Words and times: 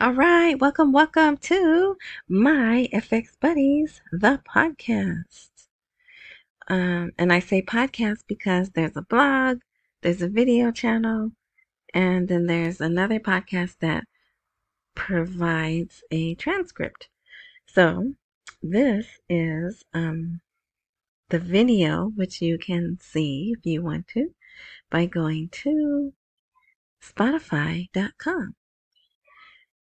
All 0.00 0.12
right, 0.12 0.58
welcome, 0.58 0.90
welcome 0.90 1.36
to 1.36 1.96
my 2.28 2.88
FX 2.92 3.38
Buddies, 3.38 4.00
the 4.10 4.40
podcast. 4.52 5.50
Um, 6.66 7.12
and 7.16 7.32
I 7.32 7.38
say 7.38 7.62
podcast 7.62 8.24
because 8.26 8.70
there's 8.70 8.96
a 8.96 9.02
blog, 9.02 9.60
there's 10.02 10.20
a 10.20 10.28
video 10.28 10.72
channel, 10.72 11.30
and 11.94 12.26
then 12.26 12.46
there's 12.46 12.80
another 12.80 13.20
podcast 13.20 13.76
that 13.82 14.04
provides 14.96 16.02
a 16.10 16.34
transcript. 16.34 17.08
So 17.66 18.14
this 18.60 19.06
is 19.28 19.84
um, 19.94 20.40
the 21.28 21.38
video, 21.38 22.10
which 22.16 22.42
you 22.42 22.58
can 22.58 22.98
see 23.00 23.54
if 23.56 23.64
you 23.64 23.80
want 23.84 24.08
to 24.08 24.34
by 24.90 25.06
going 25.06 25.50
to 25.50 26.14
Spotify.com 27.00 28.56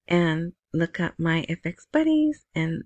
and 0.08 0.52
look 0.72 0.98
up 1.00 1.14
my 1.18 1.44
FX 1.48 1.86
buddies 1.92 2.46
and 2.54 2.84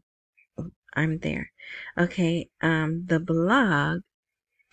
I'm 0.95 1.19
there. 1.19 1.53
Okay, 1.99 2.49
um, 2.61 3.05
the 3.07 3.21
blog 3.21 4.01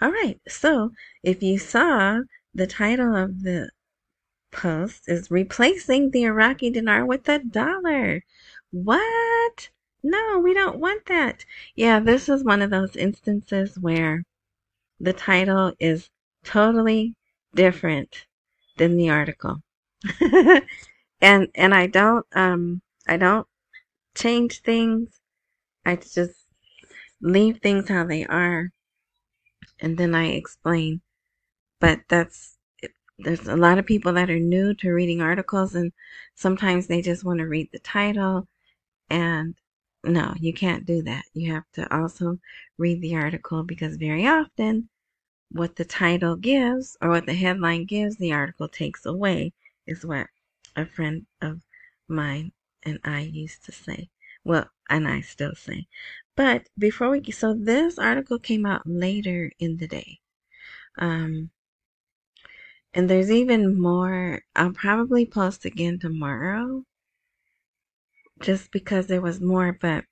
All 0.00 0.10
right. 0.10 0.40
So 0.48 0.92
if 1.22 1.42
you 1.42 1.58
saw 1.58 2.20
the 2.54 2.66
title 2.66 3.14
of 3.14 3.42
the 3.42 3.70
post 4.54 5.04
is 5.08 5.30
replacing 5.30 6.10
the 6.10 6.24
Iraqi 6.24 6.70
dinar 6.70 7.04
with 7.04 7.24
the 7.24 7.40
dollar. 7.40 8.24
What? 8.70 9.70
No, 10.02 10.38
we 10.38 10.54
don't 10.54 10.78
want 10.78 11.06
that. 11.06 11.44
Yeah, 11.74 12.00
this 12.00 12.28
is 12.28 12.44
one 12.44 12.62
of 12.62 12.70
those 12.70 12.96
instances 12.96 13.78
where 13.78 14.24
the 15.00 15.12
title 15.12 15.74
is 15.80 16.10
totally 16.44 17.14
different 17.54 18.26
than 18.78 18.96
the 18.96 19.10
article. 19.10 19.62
and 21.20 21.48
and 21.54 21.74
I 21.74 21.86
don't 21.86 22.26
um 22.34 22.82
I 23.08 23.16
don't 23.16 23.46
change 24.14 24.62
things. 24.62 25.20
I 25.86 25.96
just 25.96 26.46
leave 27.22 27.58
things 27.60 27.88
how 27.88 28.04
they 28.06 28.26
are 28.26 28.70
and 29.80 29.96
then 29.98 30.14
I 30.16 30.30
explain. 30.32 31.00
But 31.80 32.00
that's 32.08 32.53
there's 33.18 33.46
a 33.48 33.56
lot 33.56 33.78
of 33.78 33.86
people 33.86 34.12
that 34.12 34.30
are 34.30 34.38
new 34.38 34.74
to 34.74 34.90
reading 34.92 35.20
articles 35.20 35.74
and 35.74 35.92
sometimes 36.34 36.86
they 36.86 37.02
just 37.02 37.24
want 37.24 37.38
to 37.38 37.46
read 37.46 37.68
the 37.72 37.78
title 37.80 38.48
and 39.10 39.54
no, 40.04 40.34
you 40.38 40.52
can't 40.52 40.86
do 40.86 41.02
that. 41.02 41.24
You 41.32 41.52
have 41.54 41.64
to 41.74 41.94
also 41.94 42.38
read 42.78 43.00
the 43.00 43.16
article 43.16 43.62
because 43.62 43.96
very 43.96 44.26
often 44.26 44.88
what 45.50 45.76
the 45.76 45.84
title 45.84 46.36
gives 46.36 46.96
or 47.00 47.08
what 47.10 47.26
the 47.26 47.34
headline 47.34 47.86
gives, 47.86 48.16
the 48.16 48.32
article 48.32 48.68
takes 48.68 49.06
away, 49.06 49.52
is 49.86 50.04
what 50.04 50.28
a 50.76 50.86
friend 50.86 51.26
of 51.40 51.62
mine 52.08 52.52
and 52.82 52.98
I 53.04 53.20
used 53.20 53.64
to 53.66 53.72
say. 53.72 54.10
Well, 54.44 54.68
and 54.90 55.08
I 55.08 55.22
still 55.22 55.54
say. 55.54 55.86
But 56.36 56.68
before 56.78 57.10
we, 57.10 57.30
so 57.32 57.54
this 57.54 57.98
article 57.98 58.38
came 58.38 58.66
out 58.66 58.86
later 58.86 59.52
in 59.58 59.78
the 59.78 59.88
day. 59.88 60.20
Um, 60.98 61.50
and 62.94 63.10
there's 63.10 63.30
even 63.30 63.78
more. 63.78 64.42
I'll 64.56 64.72
probably 64.72 65.26
post 65.26 65.66
again 65.66 65.98
tomorrow. 65.98 66.84
Just 68.40 68.70
because 68.70 69.08
there 69.08 69.20
was 69.20 69.40
more, 69.40 69.72
but 69.72 70.04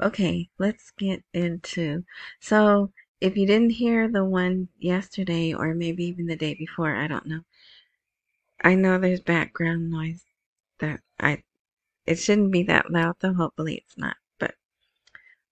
okay, 0.00 0.50
let's 0.58 0.90
get 0.92 1.22
into. 1.32 2.04
So, 2.40 2.92
if 3.20 3.36
you 3.36 3.46
didn't 3.46 3.70
hear 3.70 4.08
the 4.08 4.24
one 4.24 4.68
yesterday 4.78 5.54
or 5.54 5.74
maybe 5.74 6.04
even 6.04 6.26
the 6.26 6.36
day 6.36 6.54
before, 6.54 6.96
I 6.96 7.06
don't 7.06 7.26
know. 7.26 7.42
I 8.64 8.74
know 8.74 8.98
there's 8.98 9.20
background 9.20 9.90
noise 9.90 10.24
that 10.80 11.00
I 11.20 11.44
it 12.06 12.16
shouldn't 12.16 12.52
be 12.52 12.64
that 12.64 12.90
loud 12.90 13.16
though. 13.20 13.34
Hopefully 13.34 13.76
it's 13.76 13.96
not, 13.98 14.16
but 14.38 14.56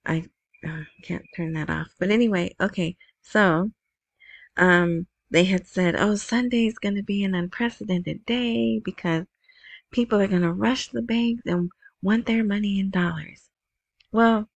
I 0.06 0.28
uh, 0.64 0.84
can't 1.02 1.26
turn 1.34 1.54
that 1.54 1.68
off. 1.68 1.88
But 1.98 2.10
anyway, 2.10 2.54
okay. 2.60 2.96
So, 3.20 3.72
um 4.56 5.06
they 5.32 5.44
had 5.44 5.66
said, 5.66 5.96
oh, 5.96 6.14
Sunday 6.14 6.66
is 6.66 6.78
going 6.78 6.94
to 6.94 7.02
be 7.02 7.24
an 7.24 7.34
unprecedented 7.34 8.26
day 8.26 8.80
because 8.84 9.24
people 9.90 10.20
are 10.20 10.28
going 10.28 10.42
to 10.42 10.52
rush 10.52 10.90
the 10.90 11.00
banks 11.00 11.42
and 11.46 11.70
want 12.02 12.26
their 12.26 12.44
money 12.44 12.78
in 12.78 12.90
dollars. 12.90 13.48
Well, 14.12 14.50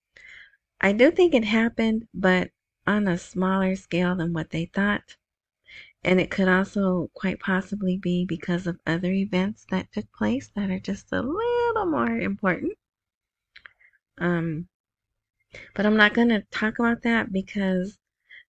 I 0.81 0.92
do 0.92 1.10
think 1.10 1.34
it 1.34 1.44
happened, 1.44 2.06
but 2.12 2.50
on 2.86 3.09
a 3.09 3.16
smaller 3.16 3.75
scale 3.75 4.15
than 4.15 4.34
what 4.34 4.50
they 4.50 4.66
thought. 4.66 5.16
And 6.04 6.20
it 6.20 6.31
could 6.31 6.47
also 6.47 7.10
quite 7.15 7.41
possibly 7.41 7.97
be 7.97 8.26
because 8.26 8.66
of 8.66 8.78
other 8.86 9.10
events 9.10 9.66
that 9.70 9.91
took 9.92 10.12
place 10.12 10.50
that 10.54 10.70
are 10.70 10.78
just 10.78 11.10
a 11.10 11.22
little 11.22 11.86
more 11.86 12.19
important. 12.19 12.75
Um, 14.19 14.69
but 15.74 15.86
I'm 15.86 15.97
not 15.97 16.12
going 16.12 16.28
to 16.28 16.45
talk 16.50 16.78
about 16.78 17.03
that 17.03 17.33
because 17.33 17.98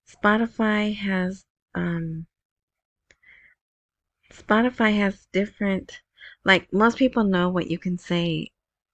Spotify 0.06 0.94
has 0.94 1.46
um, 1.74 2.26
Spotify 4.32 4.96
has 4.96 5.26
different, 5.32 6.00
like 6.44 6.72
most 6.72 6.98
people 6.98 7.24
know 7.24 7.48
what 7.48 7.70
you 7.70 7.78
can 7.78 7.98
say 7.98 8.50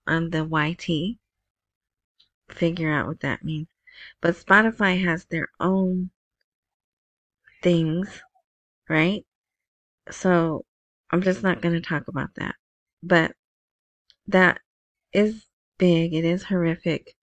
on 0.06 0.30
the 0.30 0.44
YT. 0.44 1.18
Figure 2.48 2.92
out 2.92 3.06
what 3.06 3.20
that 3.20 3.44
means. 3.44 3.68
But 4.20 4.36
Spotify 4.36 5.02
has 5.04 5.24
their 5.24 5.48
own 5.58 6.10
things, 7.62 8.22
right? 8.88 9.24
So 10.10 10.64
I'm 11.10 11.22
just 11.22 11.42
not 11.42 11.60
going 11.60 11.74
to 11.74 11.80
talk 11.80 12.08
about 12.08 12.34
that. 12.36 12.54
But 13.02 13.34
that 14.26 14.60
is 15.12 15.46
big. 15.78 16.14
It 16.14 16.24
is 16.24 16.44
horrific. 16.44 17.16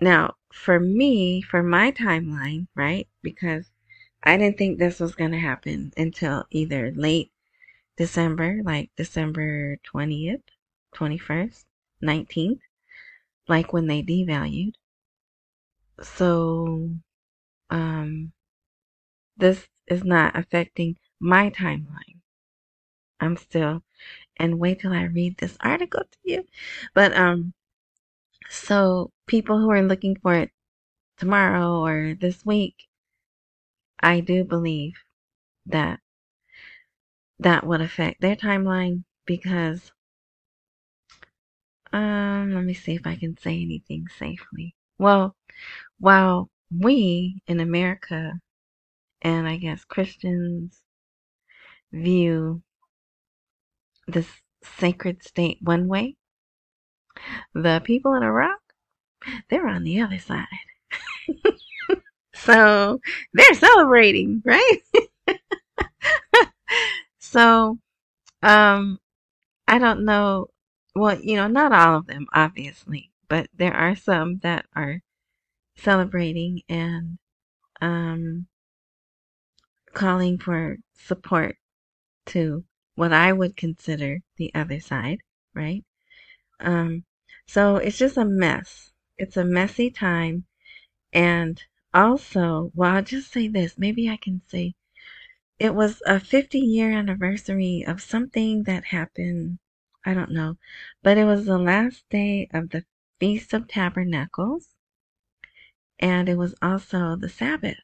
Now, 0.00 0.36
for 0.52 0.80
me, 0.80 1.42
for 1.42 1.62
my 1.62 1.92
timeline, 1.92 2.66
right? 2.74 3.08
Because 3.22 3.70
I 4.24 4.36
didn't 4.36 4.58
think 4.58 4.78
this 4.78 4.98
was 4.98 5.14
going 5.14 5.30
to 5.30 5.38
happen 5.38 5.92
until 5.96 6.46
either 6.50 6.90
late 6.90 7.30
December, 7.96 8.60
like 8.64 8.90
December 8.96 9.78
20th, 9.78 10.42
21st, 10.94 11.64
19th. 12.02 12.60
like 13.48 13.72
when 13.72 13.86
they 13.86 14.02
devalued. 14.02 14.74
So, 16.02 16.90
um, 17.70 18.32
this 19.36 19.68
is 19.86 20.02
not 20.04 20.36
affecting 20.36 20.98
my 21.20 21.50
timeline. 21.50 22.18
I'm 23.20 23.36
still, 23.36 23.82
and 24.38 24.58
wait 24.60 24.80
till 24.80 24.92
I 24.92 25.04
read 25.04 25.38
this 25.38 25.56
article 25.60 26.04
to 26.04 26.18
you. 26.24 26.44
But, 26.94 27.14
um, 27.16 27.54
so 28.50 29.12
people 29.26 29.58
who 29.60 29.70
are 29.70 29.82
looking 29.82 30.16
for 30.16 30.34
it 30.34 30.50
tomorrow 31.18 31.84
or 31.84 32.14
this 32.20 32.44
week, 32.46 32.88
I 34.00 34.20
do 34.20 34.44
believe 34.44 34.94
that 35.66 36.00
that 37.38 37.66
would 37.66 37.80
affect 37.80 38.20
their 38.20 38.36
timeline 38.36 39.04
because 39.26 39.92
um 41.92 42.52
let 42.54 42.64
me 42.64 42.74
see 42.74 42.94
if 42.94 43.06
I 43.06 43.16
can 43.16 43.36
say 43.38 43.60
anything 43.62 44.06
safely. 44.18 44.74
Well, 44.98 45.36
while 45.98 46.50
we 46.70 47.40
in 47.46 47.60
America 47.60 48.40
and 49.22 49.48
I 49.48 49.56
guess 49.58 49.84
Christians 49.84 50.82
view 51.92 52.62
this 54.06 54.28
sacred 54.62 55.22
state 55.22 55.58
one 55.62 55.88
way, 55.88 56.16
the 57.54 57.80
people 57.84 58.14
in 58.14 58.22
Iraq, 58.22 58.60
they're 59.48 59.68
on 59.68 59.84
the 59.84 60.00
other 60.00 60.18
side. 60.18 60.46
so 62.44 63.00
they're 63.32 63.54
celebrating, 63.54 64.42
right? 64.44 64.78
so, 67.18 67.78
um, 68.42 68.98
I 69.68 69.78
don't 69.78 70.04
know. 70.04 70.48
Well, 70.94 71.18
you 71.20 71.36
know, 71.36 71.48
not 71.48 71.72
all 71.72 71.98
of 71.98 72.06
them, 72.06 72.26
obviously, 72.32 73.10
but 73.28 73.48
there 73.54 73.74
are 73.74 73.96
some 73.96 74.38
that 74.42 74.66
are 74.76 75.00
celebrating 75.76 76.62
and, 76.68 77.18
um, 77.80 78.46
calling 79.92 80.38
for 80.38 80.76
support 80.94 81.56
to 82.26 82.64
what 82.96 83.12
I 83.12 83.32
would 83.32 83.56
consider 83.56 84.20
the 84.36 84.52
other 84.54 84.80
side, 84.80 85.20
right? 85.54 85.84
Um, 86.60 87.04
so 87.46 87.76
it's 87.76 87.98
just 87.98 88.16
a 88.16 88.24
mess. 88.24 88.92
It's 89.18 89.36
a 89.36 89.44
messy 89.44 89.90
time. 89.90 90.44
And 91.12 91.62
also, 91.94 92.72
well, 92.74 92.96
I'll 92.96 93.02
just 93.04 93.32
say 93.32 93.48
this. 93.48 93.78
Maybe 93.78 94.10
I 94.10 94.18
can 94.18 94.42
say 94.48 94.74
it 95.58 95.74
was 95.74 96.02
a 96.06 96.20
50 96.20 96.60
year 96.60 96.92
anniversary 96.92 97.84
of 97.86 98.02
something 98.02 98.64
that 98.64 98.86
happened. 98.86 99.58
I 100.04 100.14
don't 100.14 100.32
know. 100.32 100.58
But 101.02 101.18
it 101.18 101.24
was 101.26 101.46
the 101.46 101.58
last 101.58 102.08
day 102.10 102.48
of 102.54 102.70
the 102.70 102.84
Feast 103.20 103.54
of 103.54 103.68
Tabernacles. 103.68 104.76
And 105.98 106.28
it 106.28 106.36
was 106.36 106.54
also 106.62 107.16
the 107.16 107.28
Sabbath. 107.28 107.80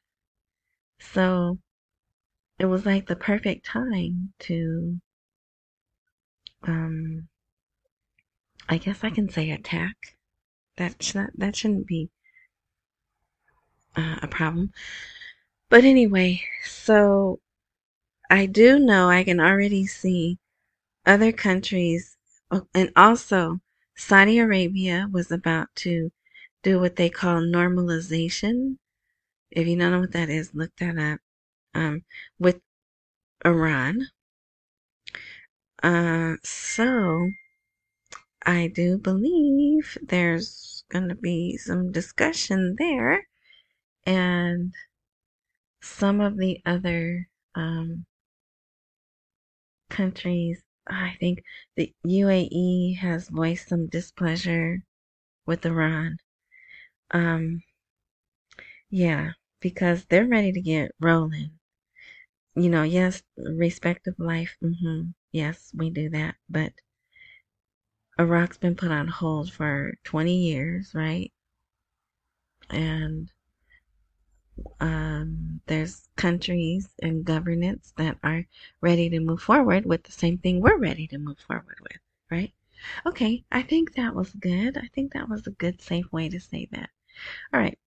So 1.00 1.58
it 2.60 2.66
was 2.66 2.86
like 2.86 3.08
the 3.08 3.16
perfect 3.16 3.66
time 3.66 4.34
to, 4.38 5.00
um, 6.62 7.28
I 8.70 8.78
guess 8.78 9.04
I 9.04 9.10
can 9.10 9.28
say 9.28 9.50
attack. 9.50 10.16
That, 10.76 11.02
sh- 11.02 11.16
that 11.36 11.56
shouldn't 11.56 11.86
be 11.86 12.10
uh, 13.96 14.16
a 14.22 14.28
problem. 14.28 14.72
But 15.70 15.84
anyway, 15.84 16.42
so 16.64 17.40
I 18.30 18.46
do 18.46 18.78
know 18.78 19.10
I 19.10 19.24
can 19.24 19.40
already 19.40 19.86
see 19.86 20.38
other 21.06 21.32
countries, 21.32 22.16
oh, 22.50 22.66
and 22.74 22.92
also 22.96 23.60
Saudi 23.96 24.38
Arabia 24.38 25.08
was 25.12 25.30
about 25.32 25.68
to 25.76 26.10
do 26.62 26.80
what 26.80 26.96
they 26.96 27.10
call 27.10 27.40
normalization. 27.42 28.78
If 29.50 29.66
you 29.68 29.76
don't 29.78 29.92
know 29.92 30.00
what 30.00 30.12
that 30.12 30.30
is, 30.30 30.54
look 30.54 30.74
that 30.76 30.98
up. 30.98 31.20
Um, 31.74 32.04
with 32.38 32.60
Iran. 33.44 34.08
Uh, 35.82 36.36
so 36.42 37.30
I 38.44 38.66
do 38.68 38.98
believe 38.98 39.96
there's 40.02 40.84
going 40.90 41.08
to 41.08 41.14
be 41.14 41.56
some 41.56 41.90
discussion 41.90 42.76
there 42.78 43.26
and 44.06 44.74
some 45.82 46.20
of 46.20 46.36
the 46.38 46.60
other 46.64 47.28
um, 47.54 48.06
countries, 49.90 50.62
I 50.86 51.16
think 51.20 51.42
the 51.76 51.94
UAE 52.06 52.96
has 52.98 53.28
voiced 53.28 53.68
some 53.68 53.88
displeasure 53.88 54.84
with 55.46 55.66
Iran. 55.66 56.18
Um, 57.10 57.62
yeah, 58.90 59.32
because 59.60 60.04
they're 60.06 60.26
ready 60.26 60.52
to 60.52 60.60
get 60.60 60.92
rolling. 61.00 61.58
You 62.54 62.68
know, 62.70 62.84
yes, 62.84 63.22
respect 63.36 64.06
of 64.06 64.18
life. 64.18 64.56
Mm-hmm. 64.62 65.10
Yes, 65.32 65.72
we 65.74 65.90
do 65.90 66.08
that, 66.10 66.36
but 66.48 66.72
Iraq's 68.20 68.58
been 68.58 68.76
put 68.76 68.92
on 68.92 69.08
hold 69.08 69.52
for 69.52 69.94
20 70.04 70.36
years, 70.36 70.92
right? 70.94 71.32
And 72.70 73.30
um, 74.80 75.60
there's 75.66 76.08
countries 76.16 76.88
and 77.02 77.24
governments 77.24 77.92
that 77.96 78.18
are 78.22 78.46
ready 78.80 79.10
to 79.10 79.20
move 79.20 79.42
forward 79.42 79.84
with 79.86 80.04
the 80.04 80.12
same 80.12 80.38
thing 80.38 80.60
we're 80.60 80.78
ready 80.78 81.06
to 81.08 81.18
move 81.18 81.38
forward 81.38 81.78
with, 81.82 81.98
right? 82.30 82.52
Okay, 83.06 83.44
I 83.52 83.62
think 83.62 83.94
that 83.94 84.14
was 84.14 84.32
good. 84.32 84.76
I 84.76 84.88
think 84.94 85.12
that 85.12 85.28
was 85.28 85.46
a 85.46 85.50
good, 85.50 85.82
safe 85.82 86.10
way 86.12 86.28
to 86.28 86.40
say 86.40 86.68
that. 86.72 86.90
All 87.52 87.60
right. 87.60 87.78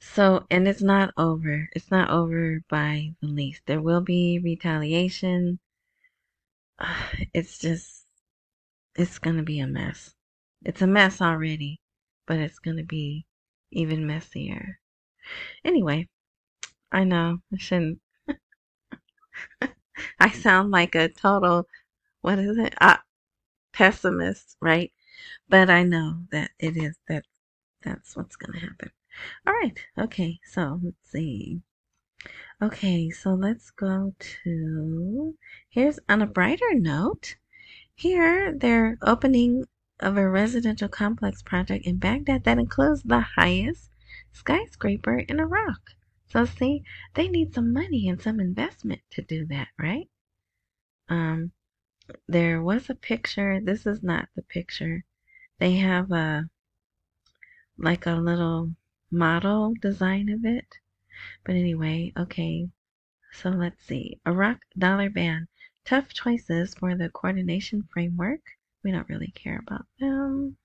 So, 0.00 0.46
and 0.50 0.66
it's 0.66 0.82
not 0.82 1.12
over. 1.16 1.68
It's 1.74 1.90
not 1.90 2.10
over 2.10 2.62
by 2.68 3.14
the 3.20 3.26
least. 3.28 3.62
There 3.66 3.80
will 3.80 4.00
be 4.00 4.38
retaliation. 4.38 5.58
It's 7.34 7.58
just, 7.58 8.06
it's 8.94 9.18
going 9.18 9.36
to 9.36 9.42
be 9.42 9.60
a 9.60 9.66
mess. 9.66 10.14
It's 10.64 10.82
a 10.82 10.86
mess 10.86 11.20
already, 11.20 11.80
but 12.26 12.38
it's 12.38 12.58
going 12.58 12.76
to 12.78 12.84
be 12.84 13.26
even 13.70 14.06
messier. 14.06 14.80
Anyway, 15.64 16.08
I 16.92 17.04
know 17.04 17.38
I 17.52 17.58
shouldn't. 17.58 18.00
I 20.20 20.30
sound 20.30 20.70
like 20.70 20.94
a 20.94 21.08
total, 21.08 21.66
what 22.20 22.38
is 22.38 22.58
it? 22.58 22.74
Uh, 22.80 22.98
pessimist, 23.72 24.56
right? 24.60 24.92
But 25.48 25.70
I 25.70 25.82
know 25.82 26.24
that 26.30 26.50
it 26.58 26.76
is 26.76 26.98
that 27.08 27.24
that's 27.82 28.16
what's 28.16 28.36
going 28.36 28.58
to 28.58 28.66
happen. 28.66 28.90
All 29.46 29.54
right. 29.54 29.78
Okay. 29.98 30.38
So 30.44 30.80
let's 30.82 31.10
see. 31.10 31.60
Okay. 32.62 33.10
So 33.10 33.30
let's 33.34 33.70
go 33.70 34.14
to 34.44 35.36
here's 35.68 35.98
on 36.08 36.22
a 36.22 36.26
brighter 36.26 36.74
note. 36.74 37.36
Here 37.94 38.52
they're 38.56 38.98
opening 39.02 39.64
of 40.00 40.16
a 40.16 40.28
residential 40.28 40.88
complex 40.88 41.42
project 41.42 41.84
in 41.86 41.96
Baghdad 41.98 42.44
that 42.44 42.58
includes 42.58 43.02
the 43.02 43.20
highest 43.20 43.90
skyscraper 44.38 45.18
in 45.18 45.40
Iraq. 45.40 45.80
So 46.26 46.44
see, 46.44 46.84
they 47.14 47.28
need 47.28 47.54
some 47.54 47.72
money 47.72 48.08
and 48.08 48.20
some 48.20 48.38
investment 48.38 49.00
to 49.10 49.22
do 49.22 49.46
that, 49.46 49.68
right? 49.78 50.08
Um, 51.08 51.52
there 52.26 52.62
was 52.62 52.88
a 52.88 52.94
picture. 52.94 53.60
This 53.60 53.86
is 53.86 54.02
not 54.02 54.28
the 54.34 54.42
picture. 54.42 55.04
They 55.58 55.76
have 55.76 56.10
a 56.12 56.48
like 57.76 58.06
a 58.06 58.12
little 58.12 58.74
model 59.10 59.74
design 59.80 60.28
of 60.28 60.44
it. 60.44 60.66
But 61.44 61.54
anyway, 61.54 62.12
okay. 62.16 62.68
So 63.32 63.50
let's 63.50 63.84
see. 63.84 64.20
Iraq 64.26 64.60
dollar 64.76 65.10
ban. 65.10 65.48
Tough 65.84 66.12
choices 66.12 66.74
for 66.74 66.94
the 66.96 67.08
coordination 67.08 67.88
framework. 67.92 68.40
We 68.82 68.92
don't 68.92 69.08
really 69.08 69.32
care 69.34 69.58
about 69.58 69.86
them. 69.98 70.56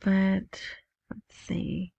But 0.00 0.62
let's 1.10 1.36
see. 1.46 1.92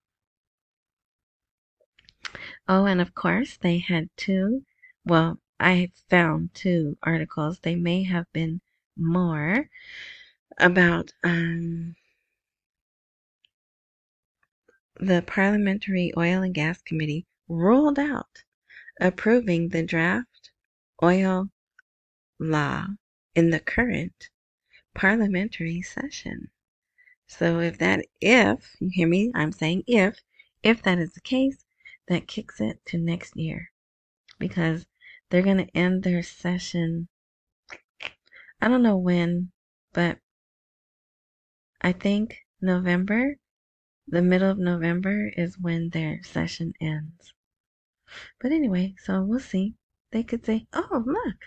Oh, 2.67 2.85
and 2.85 3.01
of 3.01 3.13
course, 3.13 3.57
they 3.57 3.79
had 3.79 4.09
two. 4.17 4.63
Well, 5.05 5.39
I 5.59 5.91
found 6.09 6.53
two 6.53 6.97
articles. 7.03 7.59
They 7.59 7.75
may 7.75 8.03
have 8.03 8.25
been 8.33 8.61
more 8.97 9.69
about 10.57 11.13
um, 11.23 11.95
the 14.99 15.21
Parliamentary 15.21 16.11
Oil 16.17 16.43
and 16.43 16.53
Gas 16.53 16.81
Committee 16.81 17.25
ruled 17.47 17.99
out 17.99 18.43
approving 18.99 19.69
the 19.69 19.83
draft 19.83 20.51
oil 21.03 21.49
law 22.39 22.85
in 23.35 23.49
the 23.49 23.59
current 23.59 24.29
parliamentary 24.93 25.81
session. 25.81 26.49
So 27.27 27.59
if 27.59 27.77
that, 27.79 28.05
if, 28.19 28.75
you 28.79 28.89
hear 28.91 29.07
me, 29.07 29.31
I'm 29.33 29.51
saying 29.51 29.83
if, 29.87 30.19
if 30.61 30.83
that 30.83 30.99
is 30.99 31.13
the 31.13 31.21
case, 31.21 31.65
that 32.11 32.27
kicks 32.27 32.59
it 32.59 32.77
to 32.85 32.97
next 32.97 33.37
year 33.37 33.71
because 34.37 34.85
they're 35.29 35.41
going 35.41 35.65
to 35.65 35.77
end 35.77 36.03
their 36.03 36.21
session. 36.21 37.07
I 38.61 38.67
don't 38.67 38.83
know 38.83 38.97
when, 38.97 39.51
but 39.93 40.17
I 41.79 41.93
think 41.93 42.39
November, 42.61 43.37
the 44.05 44.21
middle 44.21 44.51
of 44.51 44.57
November 44.57 45.31
is 45.37 45.57
when 45.57 45.89
their 45.89 46.21
session 46.21 46.73
ends. 46.81 47.33
But 48.41 48.51
anyway, 48.51 48.93
so 48.97 49.21
we'll 49.21 49.39
see. 49.39 49.75
They 50.11 50.23
could 50.23 50.45
say, 50.45 50.67
oh, 50.73 51.03
look, 51.05 51.37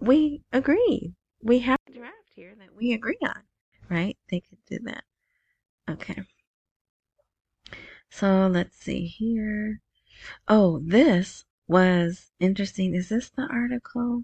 we 0.00 0.42
agree. 0.52 1.14
We 1.40 1.60
have 1.60 1.78
a 1.88 1.92
draft 1.92 2.32
here 2.34 2.56
that 2.58 2.74
we 2.74 2.92
agree 2.92 3.18
on, 3.22 3.44
right? 3.88 4.18
They 4.30 4.40
could 4.40 4.58
do 4.66 4.80
that. 4.82 5.04
Okay. 5.88 6.24
So 8.16 8.46
let's 8.46 8.76
see 8.76 9.06
here. 9.06 9.80
Oh, 10.46 10.78
this 10.84 11.46
was 11.66 12.30
interesting. 12.38 12.94
Is 12.94 13.08
this 13.08 13.28
the 13.30 13.42
article 13.50 14.22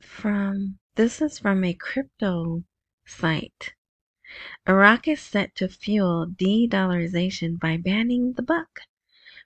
from? 0.00 0.78
This 0.94 1.20
is 1.20 1.38
from 1.38 1.62
a 1.62 1.74
crypto 1.74 2.64
site. 3.04 3.74
Iraq 4.66 5.08
is 5.08 5.20
set 5.20 5.54
to 5.56 5.68
fuel 5.68 6.24
de-dollarization 6.24 7.60
by 7.60 7.76
banning 7.76 8.32
the 8.32 8.42
buck 8.42 8.80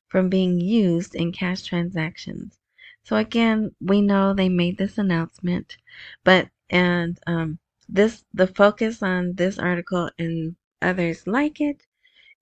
from 0.06 0.28
being 0.28 0.61
used 0.61 1.16
in 1.16 1.32
cash 1.32 1.64
transactions. 1.64 2.61
So 3.02 3.16
again, 3.16 3.75
we 3.80 4.00
know 4.00 4.32
they 4.32 4.49
made 4.49 4.78
this 4.78 4.96
announcement, 4.96 5.76
but 6.23 6.50
and 6.70 7.18
um, 7.26 7.58
this 7.88 8.25
the 8.32 8.46
focus 8.46 9.02
on 9.02 9.32
this 9.32 9.58
article 9.58 10.08
and 10.20 10.54
others 10.80 11.26
like 11.26 11.61
it 11.61 11.82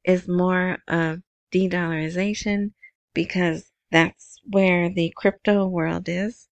is 0.05 0.29
more 0.29 0.79
of 0.89 1.23
de-dollarization 1.51 2.73
because 3.15 3.71
that's 3.91 4.41
where 4.51 4.91
the 4.91 5.13
crypto 5.17 5.67
world 5.67 6.09
is, 6.09 6.49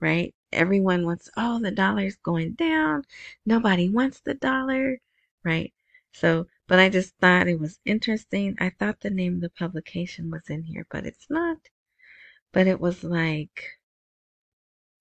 right? 0.00 0.34
Everyone 0.52 1.04
wants, 1.06 1.28
oh, 1.36 1.60
the 1.60 1.70
dollar's 1.70 2.16
going 2.16 2.52
down. 2.52 3.04
Nobody 3.44 3.88
wants 3.88 4.20
the 4.20 4.34
dollar, 4.34 4.98
right? 5.44 5.72
So, 6.12 6.46
but 6.66 6.78
I 6.78 6.88
just 6.88 7.14
thought 7.18 7.48
it 7.48 7.60
was 7.60 7.78
interesting. 7.84 8.56
I 8.60 8.70
thought 8.70 9.00
the 9.00 9.10
name 9.10 9.36
of 9.36 9.40
the 9.42 9.50
publication 9.50 10.30
was 10.30 10.48
in 10.48 10.62
here, 10.64 10.86
but 10.90 11.06
it's 11.06 11.26
not. 11.30 11.58
But 12.52 12.66
it 12.66 12.80
was 12.80 13.04
like 13.04 13.78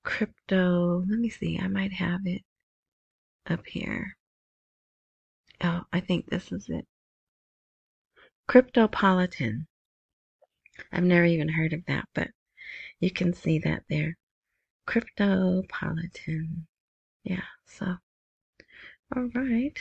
crypto. 0.03 1.03
Let 1.07 1.19
me 1.19 1.29
see. 1.29 1.59
I 1.59 1.67
might 1.67 1.93
have 1.93 2.21
it 2.25 2.43
up 3.47 3.65
here. 3.67 4.15
Oh, 5.61 5.81
I 5.91 5.99
think 5.99 6.27
this 6.29 6.51
is 6.51 6.69
it. 6.69 6.87
Cryptopolitan. 8.47 9.67
I've 10.91 11.03
never 11.03 11.25
even 11.25 11.49
heard 11.49 11.73
of 11.73 11.85
that, 11.85 12.07
but 12.13 12.29
you 12.99 13.11
can 13.11 13.33
see 13.33 13.59
that 13.59 13.83
there. 13.89 14.17
Cryptopolitan. 14.87 16.65
Yeah, 17.23 17.43
so. 17.65 17.97
All 19.15 19.29
right. 19.33 19.77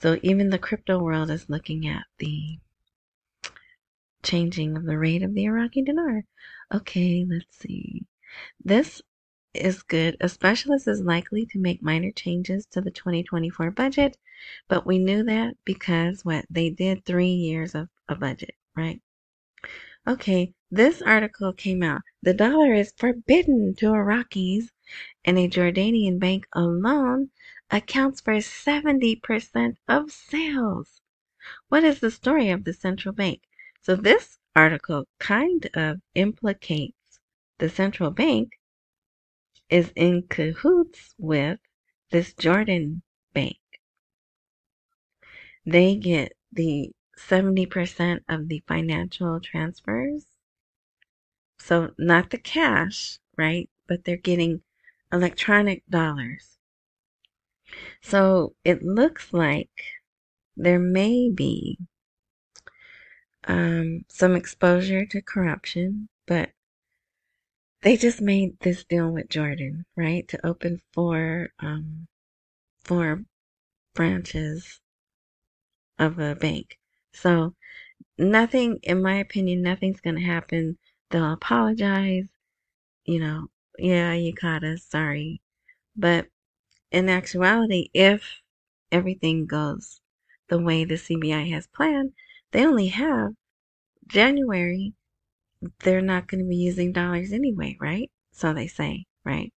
So 0.00 0.18
even 0.22 0.50
the 0.50 0.58
crypto 0.58 0.98
world 0.98 1.30
is 1.30 1.48
looking 1.48 1.86
at 1.88 2.04
the 2.18 2.58
changing 4.22 4.76
of 4.76 4.84
the 4.84 4.98
rate 4.98 5.22
of 5.22 5.34
the 5.34 5.44
Iraqi 5.44 5.82
dinar. 5.82 6.24
Okay, 6.74 7.24
let's 7.28 7.56
see. 7.56 8.04
This 8.62 9.00
is 9.54 9.82
good. 9.82 10.16
A 10.20 10.28
specialist 10.28 10.86
is 10.88 11.00
likely 11.00 11.46
to 11.46 11.58
make 11.58 11.82
minor 11.82 12.10
changes 12.10 12.66
to 12.72 12.80
the 12.80 12.90
2024 12.90 13.70
budget, 13.70 14.16
but 14.68 14.86
we 14.86 14.98
knew 14.98 15.22
that 15.24 15.54
because 15.64 16.24
what 16.24 16.44
they 16.50 16.70
did 16.70 17.04
three 17.04 17.32
years 17.32 17.74
of 17.74 17.88
a 18.08 18.14
budget, 18.14 18.54
right? 18.76 19.00
Okay, 20.06 20.54
this 20.70 21.02
article 21.02 21.52
came 21.52 21.82
out. 21.82 22.02
The 22.22 22.34
dollar 22.34 22.72
is 22.72 22.92
forbidden 22.96 23.74
to 23.76 23.86
Iraqis, 23.86 24.70
and 25.24 25.38
a 25.38 25.48
Jordanian 25.48 26.18
bank 26.18 26.46
alone 26.52 27.30
accounts 27.70 28.20
for 28.20 28.34
70% 28.34 29.76
of 29.88 30.12
sales. 30.12 31.00
What 31.68 31.82
is 31.82 32.00
the 32.00 32.10
story 32.10 32.50
of 32.50 32.64
the 32.64 32.72
central 32.72 33.14
bank? 33.14 33.42
So 33.80 33.96
this 33.96 34.38
article 34.54 35.06
kind 35.18 35.68
of 35.74 36.00
implicates 36.14 37.20
the 37.58 37.68
central 37.68 38.10
bank 38.10 38.52
is 39.68 39.92
in 39.96 40.22
cahoots 40.28 41.14
with 41.18 41.58
this 42.10 42.32
Jordan 42.34 43.02
bank. 43.32 43.56
They 45.66 45.96
get 45.96 46.32
the 46.52 46.92
70% 47.18 48.24
of 48.28 48.48
the 48.48 48.62
financial 48.68 49.40
transfers. 49.40 50.26
So 51.58 51.92
not 51.98 52.30
the 52.30 52.38
cash, 52.38 53.18
right? 53.36 53.68
But 53.88 54.04
they're 54.04 54.16
getting 54.16 54.62
electronic 55.12 55.84
dollars. 55.88 56.58
So 58.00 58.54
it 58.64 58.82
looks 58.84 59.32
like 59.32 59.82
there 60.56 60.78
may 60.78 61.30
be 61.30 61.78
um, 63.44 64.04
some 64.08 64.36
exposure 64.36 65.04
to 65.06 65.20
corruption, 65.20 66.08
but 66.26 66.50
they 67.82 67.96
just 67.96 68.20
made 68.20 68.60
this 68.60 68.84
deal 68.84 69.10
with 69.10 69.28
Jordan, 69.28 69.84
right? 69.96 70.28
To 70.28 70.46
open 70.46 70.80
four, 70.92 71.50
um, 71.58 72.06
four 72.84 73.24
branches 73.94 74.80
of 75.98 76.18
a 76.18 76.34
bank. 76.34 76.78
So 77.12 77.54
nothing, 78.18 78.78
in 78.82 79.02
my 79.02 79.16
opinion, 79.16 79.62
nothing's 79.62 80.00
going 80.00 80.16
to 80.16 80.22
happen. 80.22 80.78
They'll 81.10 81.32
apologize. 81.32 82.26
You 83.04 83.20
know, 83.20 83.48
yeah, 83.78 84.12
you 84.14 84.34
caught 84.34 84.64
us. 84.64 84.84
Sorry. 84.84 85.40
But 85.96 86.28
in 86.90 87.08
actuality, 87.08 87.90
if 87.94 88.42
everything 88.92 89.46
goes 89.46 90.00
the 90.48 90.60
way 90.60 90.84
the 90.84 90.96
CBI 90.96 91.50
has 91.50 91.66
planned, 91.66 92.12
they 92.52 92.64
only 92.66 92.88
have 92.88 93.32
January 94.06 94.94
they're 95.80 96.02
not 96.02 96.28
going 96.28 96.42
to 96.42 96.48
be 96.48 96.56
using 96.56 96.92
dollars 96.92 97.32
anyway, 97.32 97.76
right? 97.80 98.10
So 98.32 98.52
they 98.52 98.66
say, 98.66 99.06
right? 99.24 99.52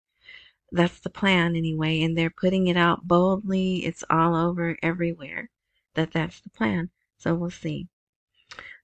That's 0.72 1.00
the 1.00 1.10
plan 1.10 1.56
anyway, 1.56 2.02
and 2.02 2.16
they're 2.16 2.30
putting 2.30 2.68
it 2.68 2.76
out 2.76 3.06
boldly. 3.06 3.84
It's 3.84 4.04
all 4.10 4.34
over 4.34 4.78
everywhere 4.82 5.50
that 5.94 6.12
that's 6.12 6.40
the 6.40 6.50
plan. 6.50 6.90
So 7.18 7.34
we'll 7.34 7.50
see. 7.50 7.88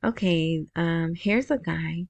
Okay, 0.04 0.66
um, 0.76 1.14
here's 1.14 1.50
a 1.50 1.58
guy. 1.58 2.06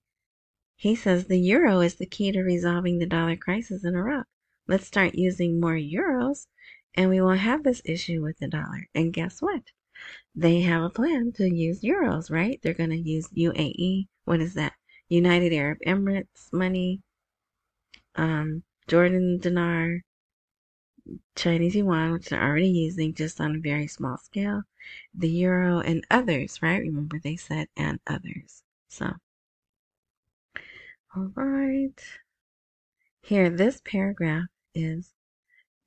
He 0.77 0.95
says 0.95 1.27
the 1.27 1.39
euro 1.39 1.81
is 1.81 1.95
the 1.95 2.07
key 2.07 2.33
to 2.33 2.43
resolving 2.43 2.99
the 2.99 3.07
dollar 3.07 3.37
crisis 3.37 3.85
in 3.85 3.95
Iraq. 3.95 4.27
Let's 4.69 4.87
start 4.87 5.15
using 5.15 5.61
more 5.61 5.77
euros, 5.77 6.47
and 6.95 7.09
we 7.09 7.21
won't 7.21 7.41
have 7.41 7.63
this 7.63 7.81
issue 7.85 8.23
with 8.23 8.39
the 8.39 8.49
dollar. 8.49 8.89
And 8.95 9.13
guess 9.13 9.41
what? 9.41 9.63
They 10.35 10.61
have 10.61 10.83
a 10.83 10.91
plan 10.91 11.33
to 11.37 11.49
use 11.49 11.81
euros, 11.81 12.31
right? 12.31 12.61
They're 12.63 12.75
going 12.75 12.91
to 12.91 12.97
use 12.97 13.29
UAE. 13.29 14.09
What 14.25 14.41
is 14.41 14.55
that? 14.55 14.75
United 15.09 15.53
Arab 15.53 15.79
Emirates 15.87 16.53
money, 16.53 17.01
um, 18.17 18.65
Jordan 18.89 19.39
dinar, 19.39 20.03
Chinese 21.37 21.77
yuan, 21.77 22.13
which 22.13 22.29
they're 22.29 22.43
already 22.43 22.69
using 22.69 23.15
just 23.15 23.41
on 23.41 23.57
a 23.57 23.61
very 23.61 23.87
small 23.87 24.17
scale, 24.19 24.63
the 25.15 25.29
euro, 25.29 25.81
and 25.81 26.07
others, 26.11 26.63
right? 26.63 26.81
Remember 26.81 27.19
they 27.19 27.37
said 27.37 27.69
and 27.77 28.01
others. 28.07 28.63
So, 28.89 29.15
all 31.15 31.33
right. 31.35 32.01
Here, 33.23 33.51
this 33.51 33.81
paragraph 33.85 34.49
is 34.75 35.13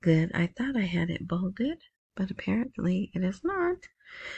good. 0.01 0.31
I 0.33 0.47
thought 0.47 0.75
I 0.77 0.85
had 0.85 1.09
it 1.09 1.27
bolded, 1.27 1.83
but 2.15 2.31
apparently 2.31 3.11
it 3.13 3.23
is 3.23 3.43
not. 3.43 3.87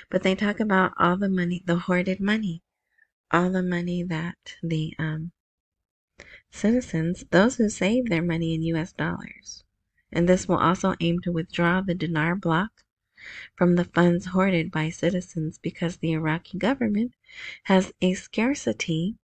But 0.10 0.24
they 0.24 0.36
talk 0.36 0.60
about 0.60 0.94
all 0.98 1.18
the 1.18 1.30
money, 1.30 1.64
the 1.66 1.78
hoarded 1.80 2.20
money 2.20 2.64
all 3.32 3.50
the 3.50 3.64
money 3.64 4.04
that 4.04 4.58
the 4.62 4.94
um, 5.00 5.32
citizens, 6.52 7.24
those 7.32 7.56
who 7.56 7.70
save 7.70 8.10
their 8.10 8.22
money 8.22 8.54
in 8.54 8.62
US 8.64 8.92
dollars, 8.92 9.64
and 10.12 10.28
this 10.28 10.48
will 10.48 10.58
also 10.58 10.96
aim 11.00 11.20
to 11.22 11.32
withdraw 11.32 11.82
the 11.82 11.96
dinar 11.96 12.36
block 12.36 12.84
from 13.56 13.76
the 13.76 13.86
funds 13.86 14.28
hoarded 14.28 14.72
by 14.72 14.90
citizens 14.90 15.58
because 15.58 15.98
the 15.98 16.12
Iraqi 16.14 16.58
government 16.58 17.14
has 17.64 17.94
a 18.02 18.14
scarcity 18.14 19.16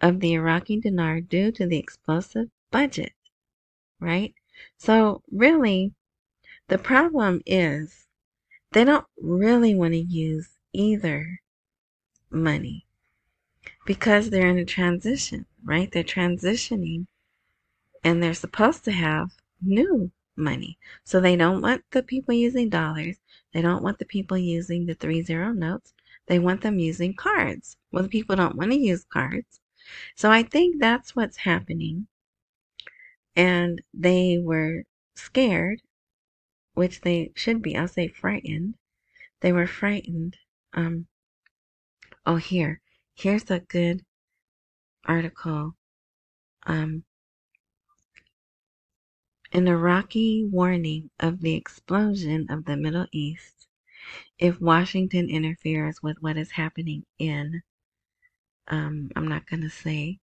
of 0.00 0.20
the 0.20 0.34
Iraqi 0.34 0.80
dinar 0.80 1.20
due 1.20 1.50
to 1.52 1.66
the 1.66 1.78
explosive 1.78 2.50
budget, 2.70 3.12
right? 4.00 4.34
So, 4.76 5.22
really, 5.30 5.94
the 6.68 6.78
problem 6.78 7.42
is 7.46 8.06
they 8.72 8.84
don't 8.84 9.06
really 9.16 9.74
want 9.74 9.94
to 9.94 10.00
use 10.00 10.58
either 10.72 11.40
money 12.30 12.86
because 13.86 14.30
they're 14.30 14.48
in 14.50 14.58
a 14.58 14.64
transition, 14.64 15.46
right? 15.64 15.90
They're 15.90 16.04
transitioning 16.04 17.06
and 18.04 18.22
they're 18.22 18.34
supposed 18.34 18.84
to 18.84 18.92
have 18.92 19.30
new 19.62 20.10
money. 20.36 20.78
So 21.04 21.20
they 21.20 21.36
don't 21.36 21.62
want 21.62 21.84
the 21.90 22.02
people 22.02 22.34
using 22.34 22.68
dollars. 22.68 23.16
They 23.56 23.62
don't 23.62 23.82
want 23.82 23.98
the 23.98 24.04
people 24.04 24.36
using 24.36 24.84
the 24.84 24.92
three 24.92 25.22
zero 25.22 25.50
notes. 25.50 25.94
They 26.26 26.38
want 26.38 26.60
them 26.60 26.78
using 26.78 27.14
cards. 27.14 27.78
Well, 27.90 28.02
the 28.02 28.10
people 28.10 28.36
don't 28.36 28.54
want 28.54 28.70
to 28.72 28.78
use 28.78 29.02
cards. 29.04 29.60
So 30.14 30.30
I 30.30 30.42
think 30.42 30.78
that's 30.78 31.16
what's 31.16 31.38
happening. 31.38 32.06
And 33.34 33.80
they 33.94 34.36
were 34.36 34.82
scared 35.14 35.80
which 36.74 37.00
they 37.00 37.32
should 37.34 37.62
be, 37.62 37.74
I'll 37.74 37.88
say 37.88 38.08
frightened. 38.08 38.74
They 39.40 39.52
were 39.52 39.66
frightened. 39.66 40.36
Um, 40.74 41.06
oh, 42.26 42.36
here, 42.36 42.82
here's 43.14 43.50
a 43.50 43.60
good 43.60 44.04
article. 45.06 45.76
Um, 46.66 47.04
an 49.52 49.68
Iraqi 49.68 50.44
warning 50.44 51.10
of 51.20 51.40
the 51.40 51.54
explosion 51.54 52.46
of 52.50 52.64
the 52.64 52.76
Middle 52.76 53.06
East 53.12 53.56
if 54.38 54.60
Washington 54.60 55.28
interferes 55.28 56.02
with 56.02 56.18
what 56.20 56.36
is 56.36 56.52
happening 56.52 57.04
in, 57.18 57.62
um, 58.68 59.10
I'm 59.16 59.28
not 59.28 59.46
going 59.48 59.62
to 59.62 59.70
say, 59.70 60.18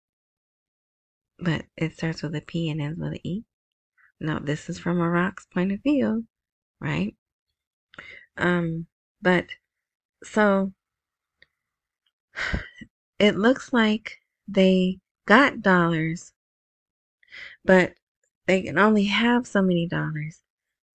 but 1.39 1.65
it 1.77 1.93
starts 1.93 2.21
with 2.21 2.35
a 2.35 2.41
P 2.41 2.69
and 2.69 2.81
ends 2.81 2.99
with 2.99 3.13
an 3.13 3.19
E. 3.23 3.43
No, 4.19 4.39
this 4.39 4.69
is 4.69 4.79
from 4.79 5.01
Iraq's 5.01 5.45
point 5.47 5.71
of 5.71 5.81
view, 5.81 6.25
right? 6.79 7.15
Um, 8.37 8.87
but 9.21 9.47
so 10.23 10.73
it 13.19 13.35
looks 13.35 13.73
like 13.73 14.19
they 14.47 14.99
got 15.25 15.61
dollars, 15.61 16.33
but 17.65 17.95
they 18.45 18.61
can 18.61 18.77
only 18.77 19.05
have 19.05 19.47
so 19.47 19.61
many 19.61 19.87
dollars. 19.87 20.41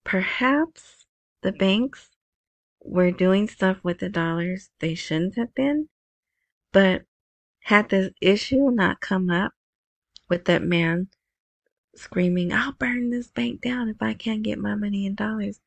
Perhaps 0.04 1.06
the 1.42 1.52
banks 1.52 2.10
were 2.82 3.10
doing 3.10 3.48
stuff 3.48 3.78
with 3.82 3.98
the 3.98 4.08
dollars 4.08 4.70
they 4.80 4.94
shouldn't 4.94 5.36
have 5.36 5.54
been, 5.54 5.88
but 6.72 7.04
had 7.60 7.88
this 7.88 8.10
issue 8.20 8.70
not 8.70 9.00
come 9.00 9.30
up 9.30 9.52
with 10.28 10.44
that 10.46 10.62
man 10.62 11.08
screaming, 11.94 12.52
I'll 12.52 12.72
burn 12.72 13.10
this 13.10 13.28
bank 13.30 13.60
down 13.60 13.88
if 13.88 14.00
I 14.00 14.14
can't 14.14 14.42
get 14.42 14.58
my 14.58 14.74
money 14.74 15.06
in 15.06 15.14
dollars, 15.14 15.60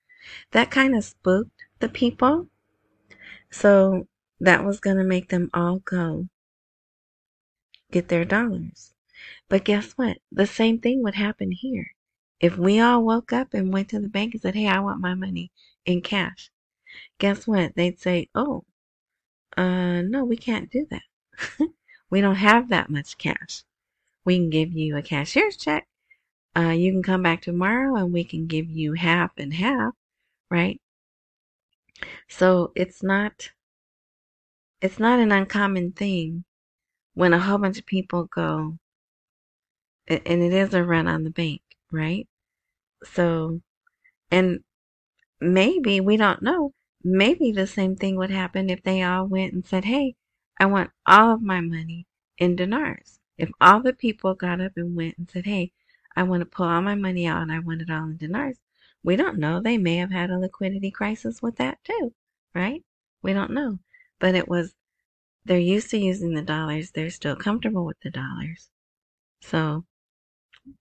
that 0.52 0.72
kind 0.72 0.96
of 0.96 1.04
spooked 1.04 1.66
the 1.80 1.90
people. 1.90 2.48
So 3.52 4.08
that 4.40 4.64
was 4.64 4.80
going 4.80 4.98
to 4.98 5.04
make 5.04 5.30
them 5.30 5.50
all 5.54 5.80
go 5.80 6.28
get 7.92 8.08
their 8.08 8.26
dollars. 8.26 8.94
But 9.50 9.66
guess 9.66 9.94
what? 9.94 10.18
The 10.32 10.48
same 10.48 10.80
thing 10.80 11.04
would 11.04 11.16
happen 11.16 11.52
here. 11.52 11.94
If 12.40 12.58
we 12.58 12.80
all 12.80 13.04
woke 13.04 13.32
up 13.32 13.54
and 13.54 13.72
went 13.72 13.90
to 13.90 14.00
the 14.00 14.10
bank 14.10 14.34
and 14.34 14.42
said, 14.42 14.56
Hey, 14.56 14.68
I 14.68 14.80
want 14.80 15.02
my 15.02 15.14
money 15.14 15.52
in 15.86 16.02
cash, 16.02 16.50
guess 17.20 17.46
what? 17.48 17.76
They'd 17.76 18.00
say, 18.00 18.30
Oh, 18.34 18.66
uh, 19.58 20.02
no, 20.02 20.24
we 20.24 20.38
can't 20.38 20.72
do 20.72 20.88
that. 20.90 21.70
we 22.10 22.22
don't 22.22 22.36
have 22.36 22.70
that 22.70 22.90
much 22.90 23.18
cash. 23.18 23.64
We 24.26 24.38
can 24.38 24.50
give 24.50 24.74
you 24.74 24.98
a 24.98 25.02
cashier's 25.02 25.58
check. 25.58 25.88
Uh, 26.56 26.70
you 26.70 26.92
can 26.92 27.04
come 27.04 27.24
back 27.24 27.42
tomorrow 27.42 27.96
and 27.96 28.12
we 28.12 28.24
can 28.24 28.48
give 28.48 28.70
you 28.70 28.94
half 28.94 29.32
and 29.38 29.54
half, 29.54 29.94
right? 30.50 30.82
So 32.28 32.72
it's 32.76 33.04
not, 33.04 33.52
it's 34.82 35.00
not 35.00 35.20
an 35.20 35.32
uncommon 35.32 35.92
thing 35.92 36.44
when 37.14 37.34
a 37.34 37.40
whole 37.40 37.58
bunch 37.58 37.78
of 37.78 37.86
people 37.86 38.26
go, 38.26 38.78
and 40.08 40.44
it 40.44 40.54
is 40.54 40.74
a 40.74 40.84
run 40.84 41.08
on 41.08 41.24
the 41.24 41.30
bank, 41.30 41.62
right? 41.92 42.28
So, 43.04 43.62
and 44.32 44.64
maybe 45.40 46.00
we 46.00 46.18
don't 46.18 46.42
know. 46.42 46.74
Maybe 47.04 47.52
the 47.52 47.68
same 47.68 47.96
thing 47.96 48.16
would 48.18 48.32
happen 48.32 48.70
if 48.70 48.84
they 48.84 49.02
all 49.02 49.26
went 49.28 49.54
and 49.54 49.66
said, 49.66 49.86
Hey, 49.86 50.16
I 50.60 50.66
want 50.68 50.92
all 51.06 51.34
of 51.34 51.42
my 51.42 51.62
money 51.62 52.06
in 52.38 52.56
dinars. 52.56 53.20
If 53.38 53.50
all 53.60 53.82
the 53.82 53.94
people 53.94 54.36
got 54.36 54.62
up 54.62 54.74
and 54.76 54.96
went 54.96 55.18
and 55.18 55.30
said, 55.30 55.46
Hey, 55.46 55.72
I 56.16 56.24
want 56.24 56.42
to 56.42 56.46
pull 56.46 56.68
all 56.68 56.82
my 56.82 56.96
money 56.96 57.26
out 57.26 57.42
and 57.42 57.52
I 57.52 57.60
want 57.60 57.82
it 57.82 57.90
all 57.90 58.06
in 58.06 58.18
dinars, 58.18 58.58
we 59.04 59.16
don't 59.16 59.40
know. 59.40 59.62
They 59.62 59.78
may 59.78 59.98
have 59.98 60.12
had 60.12 60.30
a 60.30 60.40
liquidity 60.40 60.92
crisis 60.92 61.42
with 61.42 61.56
that 61.58 61.84
too, 61.84 62.14
right? 62.54 62.84
We 63.24 63.34
don't 63.34 63.52
know. 63.52 63.80
But 64.20 64.36
it 64.36 64.48
was, 64.48 64.76
they're 65.46 65.58
used 65.58 65.90
to 65.92 65.98
using 65.98 66.34
the 66.36 66.44
dollars. 66.44 66.92
They're 66.92 67.10
still 67.10 67.36
comfortable 67.36 67.86
with 67.86 68.00
the 68.02 68.12
dollars. 68.12 68.70
So 69.42 69.86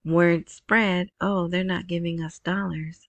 word 0.05 0.49
spread, 0.49 1.09
oh, 1.19 1.47
they're 1.47 1.63
not 1.63 1.87
giving 1.87 2.21
us 2.21 2.39
dollars, 2.39 3.07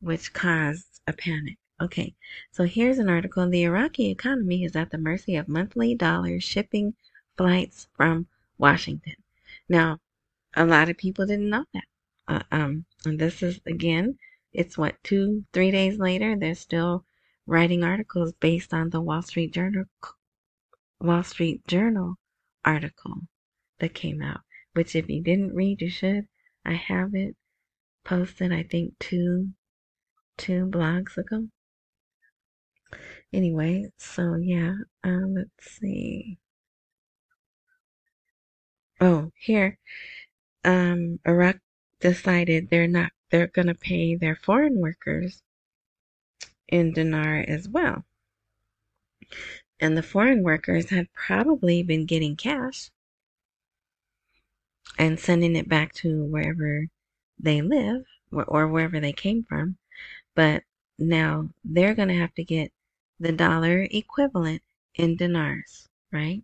which 0.00 0.32
caused 0.32 1.00
a 1.06 1.12
panic. 1.12 1.58
Okay, 1.80 2.14
so 2.50 2.64
here's 2.64 2.98
an 2.98 3.08
article. 3.08 3.48
The 3.48 3.64
Iraqi 3.64 4.10
economy 4.10 4.64
is 4.64 4.76
at 4.76 4.90
the 4.90 4.98
mercy 4.98 5.36
of 5.36 5.48
monthly 5.48 5.94
dollar 5.94 6.40
shipping 6.40 6.94
flights 7.36 7.88
from 7.94 8.26
Washington. 8.58 9.16
Now, 9.68 10.00
a 10.54 10.64
lot 10.64 10.88
of 10.88 10.96
people 10.96 11.26
didn't 11.26 11.50
know 11.50 11.64
that. 11.74 11.84
Uh, 12.28 12.42
um, 12.52 12.84
and 13.04 13.18
this 13.18 13.42
is 13.42 13.60
again, 13.66 14.18
it's 14.52 14.78
what 14.78 15.02
two, 15.02 15.44
three 15.52 15.70
days 15.70 15.98
later, 15.98 16.36
they're 16.36 16.54
still 16.54 17.04
writing 17.46 17.82
articles 17.82 18.32
based 18.34 18.72
on 18.72 18.90
the 18.90 19.00
Wall 19.00 19.22
Street 19.22 19.52
Journal, 19.52 19.86
Wall 21.00 21.22
Street 21.22 21.66
Journal 21.66 22.16
article 22.64 23.22
that 23.80 23.94
came 23.94 24.22
out 24.22 24.42
which 24.74 24.96
if 24.96 25.08
you 25.08 25.22
didn't 25.22 25.54
read, 25.54 25.80
you 25.80 25.90
should. 25.90 26.26
I 26.64 26.74
have 26.74 27.14
it 27.14 27.36
posted, 28.04 28.52
I 28.52 28.62
think, 28.62 28.98
two, 28.98 29.50
two 30.36 30.66
blogs 30.66 31.16
ago. 31.16 31.48
Anyway, 33.32 33.90
so 33.98 34.36
yeah, 34.36 34.74
um, 35.04 35.34
let's 35.34 35.70
see. 35.78 36.38
Oh, 39.00 39.32
here, 39.34 39.78
um, 40.64 41.18
Iraq 41.26 41.58
decided 42.00 42.68
they're 42.68 42.86
not, 42.86 43.12
they're 43.30 43.46
gonna 43.48 43.74
pay 43.74 44.14
their 44.14 44.36
foreign 44.36 44.78
workers 44.78 45.42
in 46.68 46.92
dinar 46.92 47.44
as 47.48 47.68
well. 47.68 48.04
And 49.80 49.96
the 49.96 50.02
foreign 50.02 50.42
workers 50.42 50.90
had 50.90 51.12
probably 51.12 51.82
been 51.82 52.06
getting 52.06 52.36
cash 52.36 52.90
and 54.98 55.18
sending 55.18 55.56
it 55.56 55.68
back 55.68 55.92
to 55.94 56.24
wherever 56.24 56.86
they 57.38 57.62
live 57.62 58.04
or 58.32 58.68
wherever 58.68 59.00
they 59.00 59.12
came 59.12 59.44
from. 59.44 59.76
But 60.34 60.64
now 60.98 61.50
they're 61.64 61.94
going 61.94 62.08
to 62.08 62.18
have 62.18 62.34
to 62.34 62.44
get 62.44 62.72
the 63.20 63.32
dollar 63.32 63.86
equivalent 63.90 64.62
in 64.94 65.16
dinars, 65.16 65.88
right? 66.12 66.42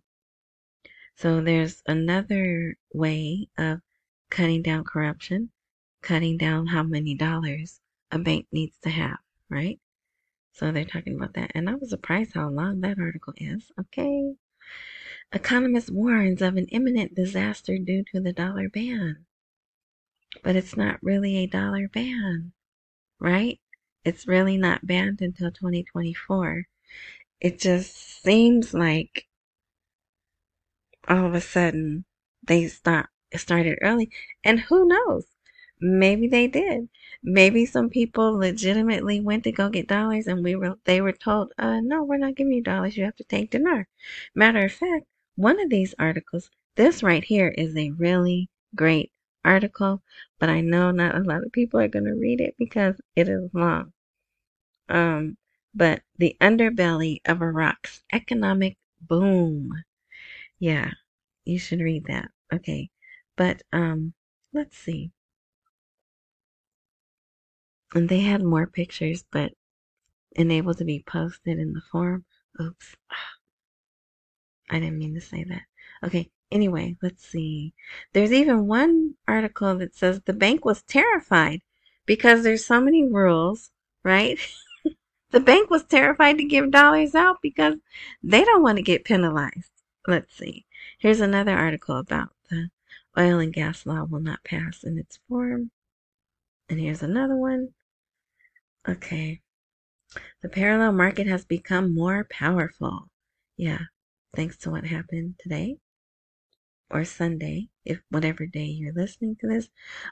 So 1.15 1.41
there's 1.41 1.83
another 1.85 2.77
way 2.93 3.49
of 3.57 3.81
cutting 4.29 4.61
down 4.61 4.83
corruption, 4.85 5.51
cutting 6.01 6.37
down 6.37 6.67
how 6.67 6.83
many 6.83 7.15
dollars 7.15 7.81
a 8.11 8.19
bank 8.19 8.47
needs 8.51 8.77
to 8.83 8.89
have, 8.89 9.19
right? 9.49 9.79
So 10.53 10.71
they're 10.71 10.85
talking 10.85 11.15
about 11.15 11.33
that. 11.33 11.51
And 11.55 11.69
I 11.69 11.75
was 11.75 11.89
surprised 11.89 12.33
how 12.33 12.49
long 12.49 12.81
that 12.81 12.99
article 12.99 13.33
is. 13.37 13.71
Okay. 13.79 14.35
Economist 15.31 15.91
warns 15.91 16.41
of 16.41 16.57
an 16.57 16.65
imminent 16.69 17.13
disaster 17.13 17.77
due 17.77 18.03
to 18.03 18.19
the 18.19 18.33
dollar 18.33 18.67
ban. 18.67 19.25
But 20.43 20.55
it's 20.55 20.75
not 20.75 21.01
really 21.03 21.37
a 21.37 21.45
dollar 21.45 21.87
ban, 21.87 22.53
right? 23.19 23.59
It's 24.03 24.27
really 24.27 24.57
not 24.57 24.87
banned 24.87 25.21
until 25.21 25.51
2024. 25.51 26.67
It 27.41 27.59
just 27.59 27.95
seems 28.23 28.73
like 28.73 29.27
all 31.07 31.25
of 31.25 31.33
a 31.33 31.41
sudden 31.41 32.05
they 32.43 32.67
stop, 32.67 33.09
It 33.31 33.39
started 33.39 33.77
early. 33.81 34.09
And 34.43 34.59
who 34.61 34.87
knows? 34.87 35.25
Maybe 35.81 36.27
they 36.27 36.47
did. 36.47 36.89
Maybe 37.21 37.65
some 37.65 37.89
people 37.89 38.33
legitimately 38.37 39.19
went 39.21 39.43
to 39.45 39.51
go 39.51 39.69
get 39.69 39.87
dollars 39.87 40.27
and 40.27 40.43
we 40.43 40.55
were 40.55 40.77
they 40.85 41.01
were 41.01 41.11
told, 41.13 41.53
uh 41.57 41.79
no, 41.81 42.03
we're 42.03 42.17
not 42.17 42.35
giving 42.35 42.53
you 42.53 42.63
dollars, 42.63 42.97
you 42.97 43.03
have 43.05 43.15
to 43.17 43.23
take 43.23 43.51
dinar. 43.51 43.87
Matter 44.35 44.65
of 44.65 44.71
fact, 44.71 45.05
one 45.39 45.57
of 45.61 45.69
these 45.69 45.95
articles, 45.97 46.49
this 46.75 47.01
right 47.01 47.23
here 47.23 47.47
is 47.47 47.73
a 47.77 47.91
really 47.91 48.49
great 48.75 49.09
article, 49.45 50.03
but 50.37 50.49
I 50.49 50.59
know 50.59 50.91
not 50.91 51.15
a 51.15 51.23
lot 51.23 51.45
of 51.45 51.53
people 51.53 51.79
are 51.79 51.87
going 51.87 52.03
to 52.03 52.11
read 52.11 52.41
it 52.41 52.55
because 52.59 52.99
it 53.15 53.29
is 53.29 53.49
long. 53.53 53.93
Um, 54.89 55.37
but 55.73 56.01
the 56.17 56.35
underbelly 56.41 57.21
of 57.25 57.41
Iraq's 57.41 58.03
economic 58.11 58.77
boom. 58.99 59.71
Yeah, 60.59 60.91
you 61.45 61.57
should 61.57 61.79
read 61.79 62.03
that. 62.07 62.31
Okay. 62.51 62.89
But 63.37 63.61
um 63.71 64.13
let's 64.51 64.77
see. 64.77 65.13
And 67.95 68.09
they 68.09 68.19
had 68.19 68.43
more 68.43 68.67
pictures, 68.67 69.23
but 69.31 69.53
unable 70.35 70.73
to 70.73 70.83
be 70.83 71.01
posted 71.07 71.59
in 71.59 71.71
the 71.71 71.81
forum. 71.89 72.25
Oops. 72.61 72.97
I 74.69 74.79
didn't 74.79 74.99
mean 74.99 75.13
to 75.15 75.21
say 75.21 75.43
that. 75.45 75.63
Okay, 76.03 76.29
anyway, 76.51 76.95
let's 77.01 77.25
see. 77.25 77.73
There's 78.13 78.31
even 78.31 78.67
one 78.67 79.15
article 79.27 79.77
that 79.77 79.95
says 79.95 80.21
the 80.21 80.33
bank 80.33 80.65
was 80.65 80.83
terrified 80.83 81.61
because 82.05 82.43
there's 82.43 82.65
so 82.65 82.79
many 82.81 83.03
rules, 83.03 83.71
right? 84.03 84.39
the 85.31 85.39
bank 85.39 85.69
was 85.69 85.83
terrified 85.83 86.37
to 86.37 86.43
give 86.43 86.71
dollars 86.71 87.15
out 87.15 87.37
because 87.41 87.75
they 88.23 88.43
don't 88.43 88.63
want 88.63 88.77
to 88.77 88.83
get 88.83 89.05
penalized. 89.05 89.71
Let's 90.07 90.35
see. 90.35 90.65
Here's 90.97 91.21
another 91.21 91.55
article 91.55 91.97
about 91.97 92.29
the 92.49 92.69
oil 93.17 93.39
and 93.39 93.53
gas 93.53 93.85
law 93.85 94.03
will 94.03 94.21
not 94.21 94.43
pass 94.43 94.83
in 94.83 94.97
its 94.97 95.19
form. 95.27 95.71
And 96.69 96.79
here's 96.79 97.03
another 97.03 97.35
one. 97.35 97.73
Okay. 98.87 99.41
The 100.41 100.49
parallel 100.49 100.93
market 100.93 101.27
has 101.27 101.45
become 101.45 101.93
more 101.93 102.25
powerful. 102.29 103.09
Yeah, 103.57 103.85
thanks 104.35 104.57
to 104.57 104.71
what 104.71 104.85
happened 104.85 105.35
today 105.39 105.77
or 106.91 107.05
Sunday, 107.05 107.69
if 107.85 108.01
whatever 108.09 108.45
day 108.45 108.65
you're 108.65 108.93
listening 108.93 109.35
to 109.37 109.47
this. 109.47 109.69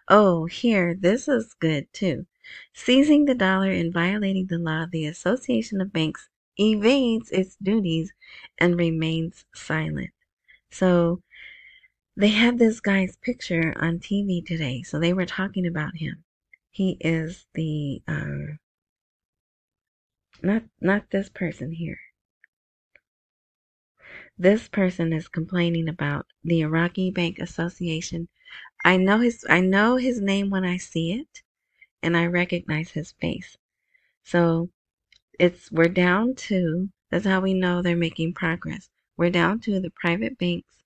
Oh, 0.08 0.46
here, 0.46 0.96
this 0.96 1.28
is 1.28 1.56
good 1.60 1.92
too. 1.94 2.28
Seizing 2.74 3.26
the 3.26 3.36
dollar 3.36 3.72
and 3.72 3.94
violating 3.94 4.48
the 4.48 4.58
law, 4.58 4.86
the 4.90 5.06
Association 5.06 5.82
of 5.82 5.92
Banks 5.92 6.30
evades 6.60 7.32
its 7.32 7.56
duties 7.62 8.14
and 8.58 8.78
remains 8.78 9.46
silent. 9.54 10.12
So 10.70 11.22
they 12.16 12.30
had 12.30 12.60
this 12.60 12.80
guy's 12.80 13.16
picture 13.18 13.74
on 13.78 14.00
TV 14.00 14.46
today, 14.46 14.84
so 14.84 15.00
they 15.00 15.14
were 15.14 15.26
talking 15.26 15.66
about 15.68 15.98
him. 15.98 16.24
He 16.72 16.98
is 17.00 17.48
the 17.54 18.02
uh, 18.08 18.58
not 20.42 20.64
not 20.82 21.10
this 21.12 21.30
person 21.30 21.72
here. 21.72 22.00
This 24.40 24.68
person 24.68 25.14
is 25.14 25.28
complaining 25.28 25.90
about 25.90 26.28
the 26.44 26.62
Iraqi 26.62 27.12
Bank 27.12 27.40
Association. 27.40 28.30
I 28.86 28.98
know 28.98 29.20
his 29.20 29.46
I 29.50 29.62
know 29.62 29.98
his 29.98 30.22
name 30.22 30.50
when 30.50 30.64
I 30.64 30.78
see 30.78 31.12
it 31.14 31.44
and 32.04 32.18
I 32.18 32.28
recognize 32.28 32.92
his 32.92 33.12
face. 33.14 33.58
So 34.24 34.70
it's 35.40 35.72
we're 35.72 35.90
down 35.90 36.36
to 36.36 36.90
that's 37.12 37.26
how 37.26 37.42
we 37.42 37.54
know 37.54 37.82
they're 37.82 37.98
making 37.98 38.36
progress. 38.36 38.90
We're 39.18 39.32
down 39.32 39.60
to 39.62 39.80
the 39.82 39.92
private 39.92 40.38
banks 40.38 40.84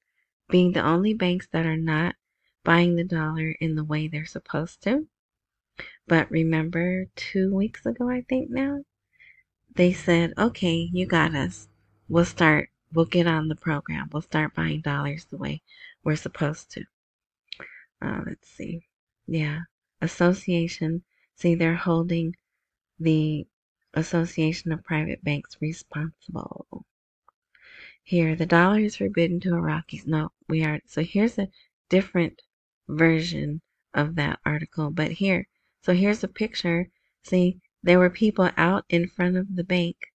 being 0.50 0.74
the 0.74 0.84
only 0.86 1.14
banks 1.14 1.48
that 1.52 1.66
are 1.68 1.78
not 1.78 2.16
buying 2.64 2.96
the 2.96 3.06
dollar 3.06 3.56
in 3.62 3.76
the 3.76 3.84
way 3.86 4.08
they're 4.08 4.26
supposed 4.26 4.82
to. 4.84 5.08
But 6.08 6.32
remember 6.32 7.08
2 7.16 7.54
weeks 7.56 7.86
ago 7.86 8.10
I 8.10 8.22
think 8.22 8.50
now 8.50 8.84
they 9.76 9.94
said, 9.94 10.34
okay, 10.38 10.90
you 10.92 11.06
got 11.06 11.36
us. 11.36 11.70
We'll 12.10 12.26
start, 12.26 12.71
we'll 12.94 13.06
get 13.06 13.28
on 13.28 13.48
the 13.48 13.56
program. 13.56 14.10
We'll 14.12 14.22
start 14.22 14.54
buying 14.56 14.82
dollars 14.82 15.26
the 15.26 15.38
way 15.38 15.62
we're 16.04 16.16
supposed 16.16 16.72
to. 16.72 16.84
Uh, 18.02 18.22
let's 18.26 18.50
see. 18.50 18.88
Yeah. 19.28 19.62
Association. 20.02 21.04
See, 21.36 21.56
they're 21.56 21.76
holding 21.76 22.36
the 23.00 23.48
Association 23.94 24.72
of 24.72 24.84
Private 24.84 25.24
Banks 25.24 25.58
responsible. 25.60 26.86
Here, 28.04 28.36
the 28.36 28.46
dollar 28.46 28.80
is 28.80 28.96
forbidden 28.96 29.40
to 29.42 29.50
Iraqis. 29.50 30.08
No, 30.08 30.32
we 30.48 30.64
are. 30.64 30.82
So 30.86 31.04
here's 31.04 31.38
a 31.38 31.50
different 31.90 32.42
version 32.88 33.62
of 33.94 34.16
that 34.16 34.40
article. 34.46 34.92
But 34.92 35.12
here, 35.12 35.48
so 35.84 35.94
here's 35.94 36.24
a 36.24 36.28
picture. 36.28 36.90
See, 37.24 37.60
there 37.84 38.00
were 38.00 38.10
people 38.10 38.50
out 38.58 38.86
in 38.90 39.08
front 39.08 39.38
of 39.38 39.56
the 39.56 39.64
bank. 39.64 40.11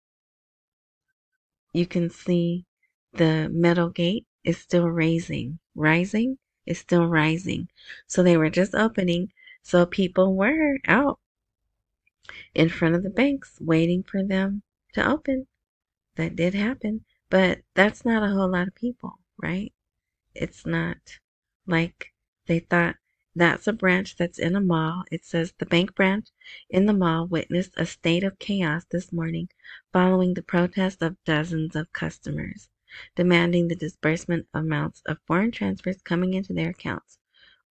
You 1.72 1.87
can 1.87 2.11
see 2.11 2.64
the 3.12 3.48
metal 3.52 3.90
gate 3.90 4.26
is 4.44 4.58
still 4.58 4.88
raising, 4.88 5.58
rising 5.74 6.38
is 6.66 6.78
still 6.78 7.06
rising. 7.06 7.68
So 8.06 8.22
they 8.22 8.37
were 8.37 8.50
just 8.50 8.74
opening. 8.74 9.32
So 9.62 9.87
people 9.87 10.35
were 10.35 10.78
out 10.87 11.20
in 12.54 12.68
front 12.68 12.94
of 12.94 13.02
the 13.02 13.11
banks 13.11 13.58
waiting 13.61 14.02
for 14.02 14.22
them 14.22 14.62
to 14.94 15.06
open. 15.08 15.46
That 16.16 16.37
did 16.37 16.54
happen. 16.54 17.04
But 17.30 17.62
that's 17.74 18.04
not 18.04 18.22
a 18.22 18.32
whole 18.35 18.50
lot 18.50 18.68
of 18.68 18.74
people, 18.74 19.18
right? 19.38 19.72
It's 20.35 20.66
not 20.66 20.98
like 21.66 22.12
they 22.46 22.58
thought 22.61 22.96
that's 23.35 23.66
a 23.66 23.73
branch 23.73 24.16
that's 24.16 24.38
in 24.38 24.55
a 24.55 24.61
mall. 24.61 25.05
It 25.11 25.25
says 25.25 25.55
the 25.59 25.66
bank 25.66 25.95
branch 25.95 26.29
in 26.68 26.87
the 26.87 26.92
mall 26.92 27.27
witnessed 27.27 27.75
a 27.77 27.87
state 27.87 28.25
of 28.25 28.38
chaos 28.38 28.85
this 28.85 29.12
morning 29.12 29.49
following 29.92 30.35
the 30.35 30.42
protest 30.42 31.03
of 31.03 31.23
dozens 31.25 31.75
of 31.75 31.92
customers 31.92 32.68
demanding 33.14 33.68
the 33.68 33.75
disbursement 33.75 34.47
of 34.53 34.64
amounts 34.64 35.01
of 35.07 35.18
foreign 35.27 35.51
transfers 35.51 36.03
coming 36.03 36.35
into 36.35 36.53
their 36.53 36.71
accounts 36.71 37.18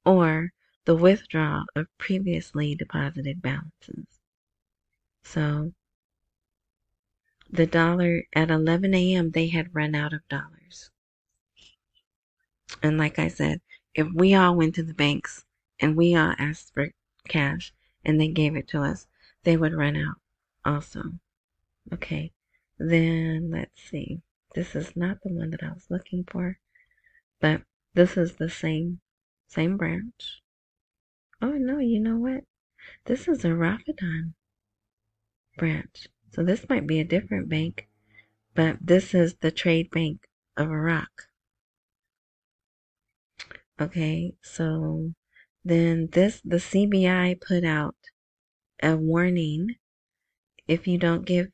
or 0.04 0.52
the 0.86 0.95
withdrawal 0.95 1.65
of 1.76 1.86
previously 2.00 2.74
deposited 2.74 3.41
balances. 3.41 4.19
So 5.21 5.74
the 7.52 7.67
dollar 7.67 8.24
at 8.34 8.50
11 8.50 8.93
a.m. 8.95 9.32
they 9.32 9.47
had 9.47 9.76
run 9.76 9.93
out 9.93 10.13
of 10.13 10.28
dollars. 10.28 10.89
And 12.82 12.97
like 12.97 13.19
I 13.19 13.28
said, 13.28 13.62
if 13.93 14.08
we 14.13 14.34
all 14.34 14.56
went 14.56 14.74
to 14.76 14.84
the 14.84 14.93
banks 14.93 15.45
and 15.82 15.98
we 15.98 16.15
all 16.15 16.36
asked 16.38 16.74
for 16.74 16.91
cash 17.28 17.74
and 18.06 18.22
they 18.22 18.28
gave 18.30 18.56
it 18.56 18.67
to 18.70 18.82
us, 18.82 19.08
they 19.44 19.58
would 19.58 19.74
run 19.74 19.98
out 19.98 20.15
also. 20.63 21.02
Okay, 21.91 22.32
then 22.78 23.50
let's 23.52 23.82
see. 23.82 24.22
This 24.54 24.76
is 24.76 24.96
not 24.96 25.17
the 25.24 25.34
one 25.34 25.50
that 25.50 25.63
I 25.63 25.74
was 25.74 25.89
looking 25.89 26.24
for, 26.24 26.60
but 27.39 27.63
this 27.94 28.15
is 28.15 28.36
the 28.36 28.50
same 28.50 29.02
same 29.48 29.76
branch. 29.76 30.41
Oh 31.41 31.54
no, 31.54 31.80
you 31.80 32.00
know 32.00 32.17
what? 32.17 32.44
This 33.06 33.28
is 33.28 33.44
a 33.44 33.50
Rafidain 33.50 34.34
branch. 35.58 36.08
So 36.32 36.44
this 36.44 36.70
might 36.70 36.88
be 36.88 37.00
a 37.00 37.06
different 37.06 37.50
bank, 37.50 37.89
but 38.54 38.78
this 38.80 39.13
is 39.13 39.36
the 39.36 39.52
Trade 39.52 39.89
Bank 39.91 40.28
of 40.56 40.70
Iraq. 40.70 41.10
Okay, 43.80 44.36
so 44.41 45.13
then 45.63 46.10
this 46.12 46.41
the 46.43 46.58
CBI 46.58 47.39
put 47.39 47.63
out 47.63 47.95
a 48.82 48.95
warning. 48.95 49.76
If 50.67 50.88
you 50.88 50.97
don't 50.97 51.26
give 51.26 51.50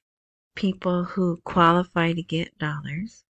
people 0.55 1.03
who 1.03 1.37
qualify 1.43 2.13
to 2.13 2.23
get 2.23 2.57
dollars 2.57 3.23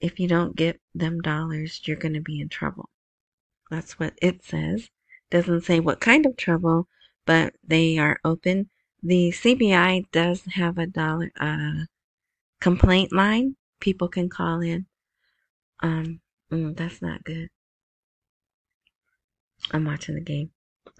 if 0.00 0.18
you 0.18 0.28
don't 0.28 0.56
get 0.56 0.80
them 0.94 1.20
dollars 1.20 1.80
you're 1.84 1.96
going 1.96 2.14
to 2.14 2.20
be 2.20 2.40
in 2.40 2.48
trouble. 2.48 2.90
That's 3.70 3.98
what 3.98 4.14
it 4.20 4.44
says. 4.44 4.90
Doesn't 5.30 5.62
say 5.62 5.80
what 5.80 6.00
kind 6.00 6.26
of 6.26 6.36
trouble 6.36 6.88
but 7.24 7.54
they 7.64 7.98
are 7.98 8.18
open. 8.24 8.68
The 9.02 9.30
CBI 9.30 10.10
does 10.10 10.42
have 10.54 10.78
a 10.78 10.86
dollar 10.86 11.30
uh, 11.38 11.84
complaint 12.60 13.12
line. 13.12 13.56
People 13.80 14.08
can 14.08 14.28
call 14.28 14.60
in. 14.60 14.86
Um 15.80 16.20
mm, 16.50 16.76
that's 16.76 17.00
not 17.00 17.24
good 17.24 17.48
I'm 19.72 19.84
watching 19.84 20.14
the 20.14 20.20
game. 20.20 20.50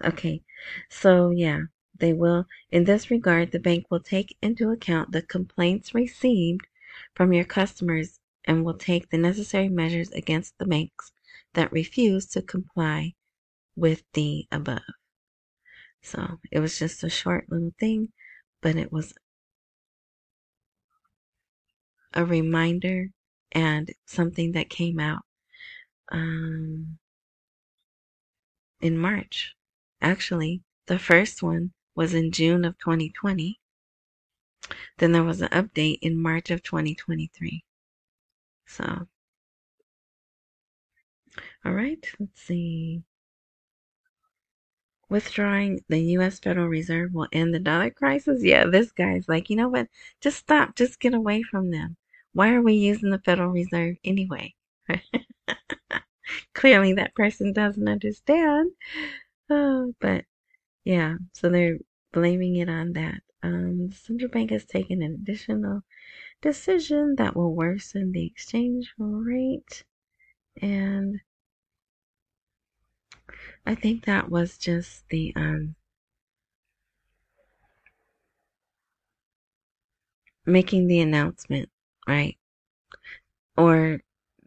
Okay, 0.03 0.43
so 0.89 1.29
yeah, 1.31 1.61
they 1.97 2.13
will. 2.13 2.45
In 2.71 2.85
this 2.85 3.11
regard, 3.11 3.51
the 3.51 3.59
bank 3.59 3.85
will 3.89 3.99
take 3.99 4.37
into 4.41 4.69
account 4.71 5.11
the 5.11 5.21
complaints 5.21 5.93
received 5.93 6.67
from 7.15 7.33
your 7.33 7.45
customers 7.45 8.19
and 8.45 8.65
will 8.65 8.77
take 8.77 9.09
the 9.09 9.17
necessary 9.17 9.69
measures 9.69 10.11
against 10.11 10.57
the 10.57 10.65
banks 10.65 11.11
that 11.53 11.71
refuse 11.71 12.25
to 12.27 12.41
comply 12.41 13.13
with 13.75 14.03
the 14.13 14.47
above. 14.51 14.81
So 16.01 16.39
it 16.51 16.59
was 16.59 16.77
just 16.77 17.03
a 17.03 17.09
short 17.09 17.49
little 17.49 17.73
thing, 17.79 18.11
but 18.61 18.75
it 18.75 18.91
was 18.91 19.13
a 22.13 22.25
reminder 22.25 23.09
and 23.51 23.89
something 24.05 24.51
that 24.53 24.69
came 24.69 24.99
out. 24.99 25.23
Um, 26.11 26.99
in 28.83 28.99
March. 28.99 29.55
Actually, 30.01 30.61
the 30.87 30.99
first 30.99 31.41
one 31.41 31.73
was 31.95 32.13
in 32.13 32.31
June 32.31 32.65
of 32.65 32.77
2020. 32.77 33.59
Then 34.97 35.11
there 35.11 35.23
was 35.23 35.39
an 35.41 35.49
update 35.49 35.99
in 36.01 36.19
March 36.19 36.49
of 36.49 36.63
2023. 36.63 37.63
So, 38.65 39.07
all 41.65 41.73
right, 41.73 42.05
let's 42.19 42.41
see. 42.41 43.03
Withdrawing 45.07 45.79
the 45.87 46.01
U.S. 46.17 46.39
Federal 46.41 46.67
Reserve 46.67 47.13
will 47.13 47.29
end 47.31 47.53
the 47.53 47.59
dollar 47.59 47.89
crisis. 47.89 48.43
Yeah, 48.43 48.65
this 48.65 48.91
guy's 48.91 49.29
like, 49.29 49.49
you 49.49 49.55
know 49.55 49.69
what? 49.69 49.87
Just 50.19 50.39
stop. 50.39 50.75
Just 50.75 50.99
get 50.99 51.13
away 51.13 51.41
from 51.41 51.71
them. 51.71 51.95
Why 52.33 52.53
are 52.53 52.61
we 52.61 52.73
using 52.73 53.09
the 53.09 53.19
Federal 53.19 53.51
Reserve 53.51 53.95
anyway? 54.03 54.55
clearly 56.53 56.93
that 56.93 57.15
person 57.15 57.53
doesn't 57.53 57.87
understand. 57.87 58.71
Oh, 59.49 59.93
but 60.01 60.25
yeah, 60.85 61.17
so 61.33 61.49
they're 61.49 61.79
blaming 62.13 62.57
it 62.57 62.69
on 62.69 62.93
that. 62.93 63.21
Um, 63.43 63.89
the 63.89 63.95
central 63.95 64.31
bank 64.31 64.51
has 64.51 64.65
taken 64.65 65.01
an 65.03 65.13
additional 65.15 65.83
decision 66.41 67.15
that 67.17 67.35
will 67.35 67.55
worsen 67.55 68.11
the 68.13 68.25
exchange 68.25 68.93
rate. 68.99 69.85
And 70.61 71.21
I 73.65 73.75
think 73.75 74.05
that 74.05 74.29
was 74.31 74.57
just 74.57 75.09
the 75.09 75.33
um, 75.35 75.75
making 80.45 80.87
the 80.87 81.01
announcement, 81.01 81.69
right? 82.07 82.37
Or 83.57 83.99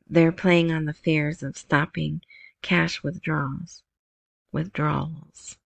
they're 0.09 0.33
playing 0.33 0.71
on 0.71 0.85
the 0.85 0.92
fears 0.92 1.42
of 1.42 1.57
stopping 1.57 2.23
cash 2.62 3.03
withdrawals. 3.03 3.83
Withdrawals. 4.53 5.59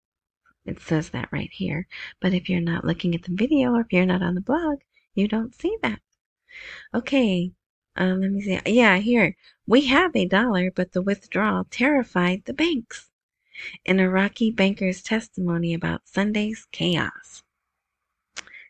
It 0.66 0.80
says 0.80 1.10
that 1.10 1.30
right 1.32 1.50
here. 1.52 1.88
But 2.20 2.34
if 2.34 2.50
you're 2.50 2.62
not 2.62 2.86
looking 2.86 3.16
at 3.16 3.24
the 3.24 3.36
video 3.36 3.74
or 3.74 3.82
if 3.82 3.92
you're 3.92 4.06
not 4.06 4.22
on 4.22 4.36
the 4.36 4.42
blog, 4.42 4.80
you 5.14 5.28
don't 5.28 5.54
see 5.54 5.78
that. 5.82 6.00
Okay, 6.94 7.52
uh, 7.98 8.16
let 8.16 8.32
me 8.32 8.42
see. 8.42 8.60
Yeah, 8.66 8.98
here. 8.98 9.36
We 9.68 9.88
have 9.88 10.16
a 10.16 10.26
dollar, 10.26 10.72
but 10.72 10.94
the 10.94 11.02
withdrawal 11.02 11.66
terrified 11.70 12.46
the 12.46 12.54
banks. 12.54 13.10
An 13.86 14.00
Iraqi 14.00 14.52
banker's 14.52 15.02
testimony 15.02 15.74
about 15.74 16.08
Sunday's 16.08 16.66
chaos. 16.72 17.44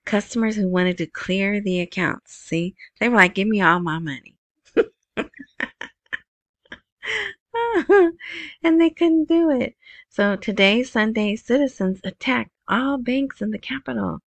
Customers 0.04 0.56
who 0.56 0.68
wanted 0.68 0.98
to 0.98 1.06
clear 1.06 1.62
the 1.62 1.80
accounts, 1.80 2.34
see, 2.34 2.76
they 3.00 3.08
were 3.08 3.18
like, 3.18 3.36
give 3.36 3.48
me 3.48 3.62
all 3.62 3.80
my 3.80 4.00
money. 4.00 4.39
and 8.64 8.80
they 8.80 8.90
couldn't 8.90 9.28
do 9.28 9.50
it. 9.50 9.76
So 10.10 10.36
today, 10.36 10.84
Sunday, 10.84 11.36
citizens 11.36 12.02
attacked 12.04 12.52
all 12.68 12.98
banks 12.98 13.42
in 13.42 13.52
the 13.52 13.60
capital 13.60 14.22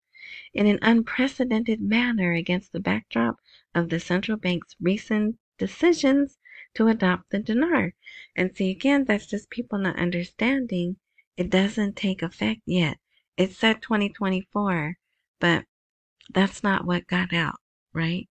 in 0.54 0.66
an 0.66 0.78
unprecedented 0.82 1.80
manner 1.80 2.32
against 2.32 2.72
the 2.72 2.80
backdrop 2.80 3.38
of 3.74 3.88
the 3.88 4.00
central 4.00 4.36
bank's 4.36 4.76
recent 4.80 5.36
decisions 5.58 6.38
to 6.74 6.88
adopt 6.88 7.30
the 7.30 7.38
dinar. 7.38 7.94
And 8.36 8.56
see, 8.56 8.70
again, 8.70 9.04
that's 9.04 9.26
just 9.26 9.50
people 9.50 9.78
not 9.78 9.98
understanding 9.98 10.96
it 11.36 11.50
doesn't 11.50 11.96
take 11.96 12.22
effect 12.22 12.60
yet. 12.66 12.98
It 13.36 13.52
said 13.52 13.82
2024, 13.82 14.98
but 15.40 15.64
that's 16.32 16.62
not 16.62 16.84
what 16.84 17.06
got 17.06 17.32
out, 17.32 17.56
right? 17.92 18.28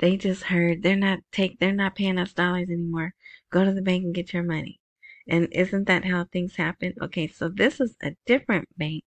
They 0.00 0.16
just 0.16 0.44
heard 0.44 0.82
they're 0.82 0.96
not 0.96 1.20
take 1.30 1.60
they're 1.60 1.72
not 1.72 1.94
paying 1.94 2.18
us 2.18 2.32
dollars 2.32 2.68
anymore. 2.70 3.14
Go 3.50 3.64
to 3.64 3.72
the 3.72 3.82
bank 3.82 4.02
and 4.04 4.14
get 4.14 4.32
your 4.32 4.42
money. 4.42 4.80
And 5.28 5.46
isn't 5.52 5.84
that 5.84 6.06
how 6.06 6.24
things 6.24 6.56
happen? 6.56 6.94
Okay, 7.00 7.28
so 7.28 7.48
this 7.48 7.80
is 7.80 7.96
a 8.02 8.16
different 8.26 8.68
bank, 8.76 9.04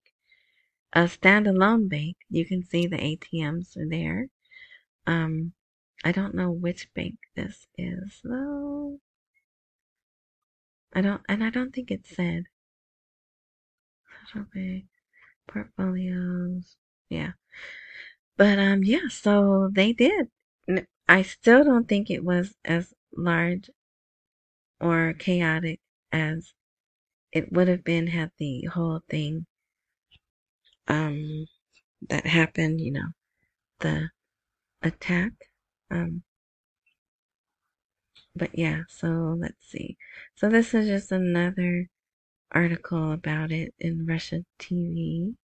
a 0.92 1.00
standalone 1.02 1.88
bank. 1.88 2.16
You 2.30 2.46
can 2.46 2.62
see 2.64 2.86
the 2.86 2.96
ATMs 2.96 3.76
are 3.76 3.88
there. 3.88 4.28
Um, 5.06 5.52
I 6.04 6.12
don't 6.12 6.34
know 6.34 6.52
which 6.52 6.92
bank 6.94 7.16
this 7.34 7.66
is 7.76 8.20
though. 8.22 9.00
I 10.92 11.00
don't, 11.00 11.22
and 11.28 11.42
I 11.42 11.50
don't 11.50 11.74
think 11.74 11.90
it 11.90 12.06
said. 12.06 12.44
Central 14.32 14.46
portfolios. 15.48 16.76
Yeah. 17.08 17.32
But 18.36 18.58
um 18.58 18.84
yeah, 18.84 19.08
so 19.08 19.70
they 19.72 19.92
did. 19.92 20.28
I 21.08 21.22
still 21.22 21.64
don't 21.64 21.88
think 21.88 22.10
it 22.10 22.22
was 22.24 22.56
as 22.62 22.92
large 23.16 23.70
or 24.80 25.12
chaotic 25.14 25.80
as 26.12 26.54
it 27.32 27.52
would 27.52 27.68
have 27.68 27.84
been 27.84 28.08
had 28.08 28.32
the 28.38 28.64
whole 28.66 29.00
thing 29.08 29.46
um 30.88 31.46
that 32.08 32.26
happened, 32.26 32.80
you 32.80 32.92
know, 32.92 33.08
the 33.80 34.10
attack. 34.82 35.32
Um 35.90 36.24
but 38.36 38.56
yeah, 38.56 38.82
so 38.88 39.36
let's 39.38 39.66
see. 39.66 39.96
So 40.36 40.48
this 40.48 40.74
is 40.74 40.86
just 40.86 41.10
another 41.12 41.88
article 42.52 43.12
about 43.12 43.52
it 43.52 43.74
in 43.80 44.06
Russia 44.06 44.44
TV. 44.58 45.36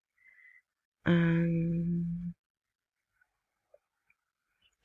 Um 1.06 2.36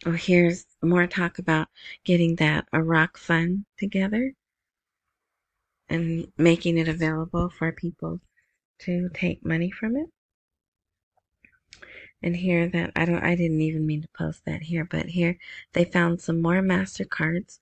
Oh, 0.06 0.12
here's 0.12 0.66
more 0.82 1.06
talk 1.06 1.38
about 1.38 1.68
getting 2.04 2.36
that 2.36 2.66
Iraq 2.74 3.16
fund 3.16 3.64
together 3.78 4.34
and 5.88 6.30
making 6.36 6.76
it 6.76 6.88
available 6.88 7.48
for 7.48 7.72
people 7.72 8.20
to 8.80 9.08
take 9.14 9.44
money 9.44 9.70
from 9.70 9.96
it. 9.96 10.10
And 12.22 12.36
here 12.36 12.68
that 12.68 12.92
I 12.96 13.06
don't 13.06 13.22
I 13.22 13.34
didn't 13.34 13.62
even 13.62 13.86
mean 13.86 14.02
to 14.02 14.08
post 14.08 14.44
that 14.44 14.62
here, 14.62 14.84
but 14.84 15.06
here 15.06 15.38
they 15.72 15.84
found 15.86 16.20
some 16.20 16.42
more 16.42 16.60
MasterCards 16.60 17.60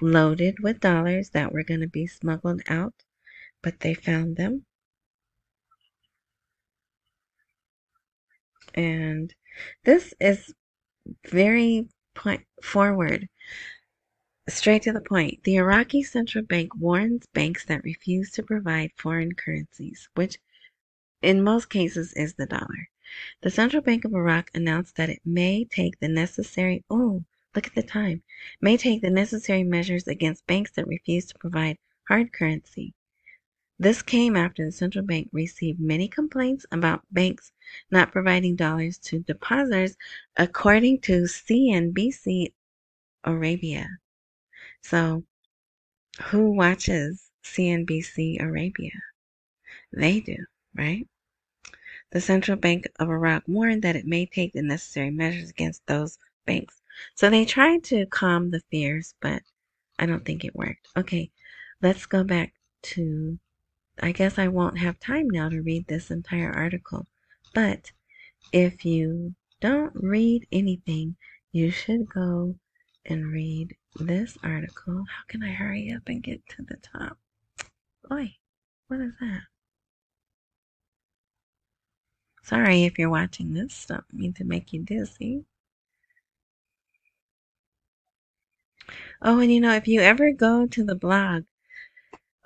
loaded 0.00 0.60
with 0.60 0.80
dollars 0.80 1.30
that 1.30 1.52
were 1.52 1.64
going 1.64 1.80
to 1.80 1.88
be 1.88 2.06
smuggled 2.08 2.62
out, 2.68 2.94
but 3.62 3.80
they 3.80 3.94
found 3.94 4.36
them. 4.36 4.66
And 8.74 9.34
this 9.84 10.14
is 10.20 10.54
very 11.26 11.88
point 12.14 12.46
forward, 12.62 13.28
straight 14.48 14.82
to 14.82 14.92
the 14.92 15.00
point. 15.00 15.42
The 15.44 15.56
Iraqi 15.56 16.02
central 16.02 16.44
bank 16.44 16.74
warns 16.76 17.26
banks 17.32 17.64
that 17.66 17.84
refuse 17.84 18.30
to 18.32 18.42
provide 18.42 18.92
foreign 18.96 19.32
currencies, 19.32 20.08
which 20.14 20.38
in 21.22 21.42
most 21.42 21.70
cases 21.70 22.12
is 22.14 22.34
the 22.34 22.46
dollar. 22.46 22.88
The 23.42 23.50
Central 23.50 23.82
Bank 23.82 24.04
of 24.04 24.14
Iraq 24.14 24.50
announced 24.54 24.96
that 24.96 25.10
it 25.10 25.20
may 25.24 25.64
take 25.64 25.98
the 26.00 26.08
necessary 26.08 26.84
oh, 26.88 27.24
look 27.54 27.66
at 27.66 27.74
the 27.74 27.82
time. 27.82 28.22
May 28.60 28.76
take 28.76 29.02
the 29.02 29.10
necessary 29.10 29.62
measures 29.62 30.08
against 30.08 30.46
banks 30.46 30.70
that 30.72 30.86
refuse 30.86 31.26
to 31.26 31.38
provide 31.38 31.78
hard 32.08 32.32
currency. 32.32 32.94
This 33.82 34.00
came 34.00 34.36
after 34.36 34.64
the 34.64 34.70
central 34.70 35.04
bank 35.04 35.28
received 35.32 35.80
many 35.80 36.06
complaints 36.06 36.64
about 36.70 37.02
banks 37.10 37.50
not 37.90 38.12
providing 38.12 38.54
dollars 38.54 38.96
to 38.98 39.18
depositors, 39.18 39.96
according 40.36 41.00
to 41.00 41.24
CNBC 41.24 42.52
Arabia. 43.24 43.88
So, 44.82 45.24
who 46.26 46.52
watches 46.52 47.32
CNBC 47.42 48.40
Arabia? 48.40 48.92
They 49.92 50.20
do, 50.20 50.36
right? 50.76 51.08
The 52.12 52.20
Central 52.20 52.58
Bank 52.58 52.86
of 53.00 53.08
Iraq 53.08 53.42
warned 53.48 53.82
that 53.82 53.96
it 53.96 54.06
may 54.06 54.26
take 54.26 54.52
the 54.52 54.62
necessary 54.62 55.10
measures 55.10 55.50
against 55.50 55.84
those 55.88 56.18
banks. 56.46 56.80
So 57.16 57.30
they 57.30 57.44
tried 57.44 57.82
to 57.86 58.06
calm 58.06 58.52
the 58.52 58.62
fears, 58.70 59.16
but 59.20 59.42
I 59.98 60.06
don't 60.06 60.24
think 60.24 60.44
it 60.44 60.54
worked. 60.54 60.86
Okay, 60.96 61.32
let's 61.80 62.06
go 62.06 62.22
back 62.22 62.54
to 62.82 63.40
I 64.00 64.12
guess 64.12 64.38
I 64.38 64.48
won't 64.48 64.78
have 64.78 64.98
time 64.98 65.28
now 65.28 65.48
to 65.48 65.60
read 65.60 65.86
this 65.86 66.10
entire 66.10 66.52
article. 66.52 67.06
But 67.54 67.92
if 68.52 68.84
you 68.84 69.34
don't 69.60 69.92
read 69.94 70.46
anything, 70.50 71.16
you 71.52 71.70
should 71.70 72.08
go 72.08 72.56
and 73.04 73.32
read 73.32 73.76
this 73.96 74.38
article. 74.42 75.04
How 75.08 75.22
can 75.28 75.42
I 75.42 75.52
hurry 75.52 75.92
up 75.92 76.02
and 76.06 76.22
get 76.22 76.46
to 76.50 76.62
the 76.62 76.76
top? 76.76 77.18
Oi, 78.10 78.34
what 78.88 79.00
is 79.00 79.12
that? 79.20 79.42
Sorry 82.42 82.84
if 82.84 82.98
you're 82.98 83.10
watching 83.10 83.54
this. 83.54 83.86
Don't 83.86 84.04
mean 84.12 84.32
to 84.34 84.44
make 84.44 84.72
you 84.72 84.82
dizzy. 84.82 85.44
Oh, 89.20 89.38
and 89.38 89.52
you 89.52 89.60
know, 89.60 89.74
if 89.74 89.86
you 89.86 90.00
ever 90.00 90.32
go 90.32 90.66
to 90.66 90.84
the 90.84 90.96
blog, 90.96 91.44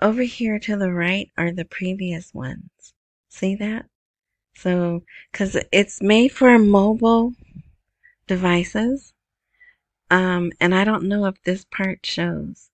over 0.01 0.23
here 0.23 0.59
to 0.59 0.77
the 0.77 0.93
right 0.93 1.31
are 1.37 1.53
the 1.53 1.65
previous 1.65 2.35
ones. 2.35 2.95
See 3.29 3.55
that? 3.57 3.87
So, 4.55 5.03
cause 5.33 5.57
it's 5.73 6.01
made 6.01 6.33
for 6.33 6.59
mobile 6.59 7.33
devices. 8.27 9.13
Um, 10.11 10.53
and 10.61 10.75
I 10.75 10.85
don't 10.85 11.05
know 11.05 11.27
if 11.27 11.43
this 11.43 11.65
part 11.65 12.05
shows, 12.07 12.71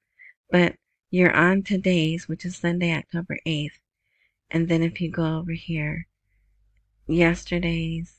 but 0.51 0.77
you're 1.11 1.35
on 1.35 1.63
today's, 1.63 2.29
which 2.29 2.45
is 2.45 2.57
Sunday, 2.57 2.95
October 2.95 3.39
8th. 3.47 3.81
And 4.51 4.69
then 4.69 4.83
if 4.83 5.01
you 5.01 5.11
go 5.11 5.39
over 5.39 5.53
here, 5.53 6.07
yesterday's, 7.07 8.15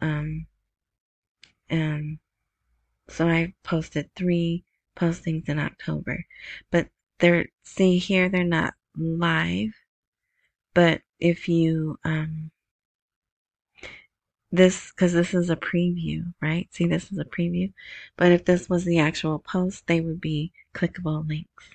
um, 0.00 0.46
um, 1.70 2.18
so 3.08 3.28
I 3.28 3.54
posted 3.62 4.10
three 4.14 4.64
postings 4.96 5.48
in 5.48 5.58
October, 5.58 6.24
but 6.70 6.88
they're 7.22 7.46
see 7.62 7.98
here 7.98 8.28
they're 8.28 8.44
not 8.44 8.74
live 8.96 9.72
but 10.74 11.00
if 11.20 11.48
you 11.48 11.96
um 12.04 12.50
this 14.50 14.90
because 14.90 15.12
this 15.14 15.32
is 15.32 15.48
a 15.48 15.56
preview 15.56 16.34
right? 16.42 16.68
See 16.72 16.86
this 16.86 17.10
is 17.10 17.18
a 17.18 17.24
preview. 17.24 17.72
But 18.18 18.32
if 18.32 18.44
this 18.44 18.68
was 18.68 18.84
the 18.84 18.98
actual 18.98 19.38
post 19.38 19.86
they 19.86 20.00
would 20.00 20.20
be 20.20 20.52
clickable 20.74 21.26
links. 21.26 21.70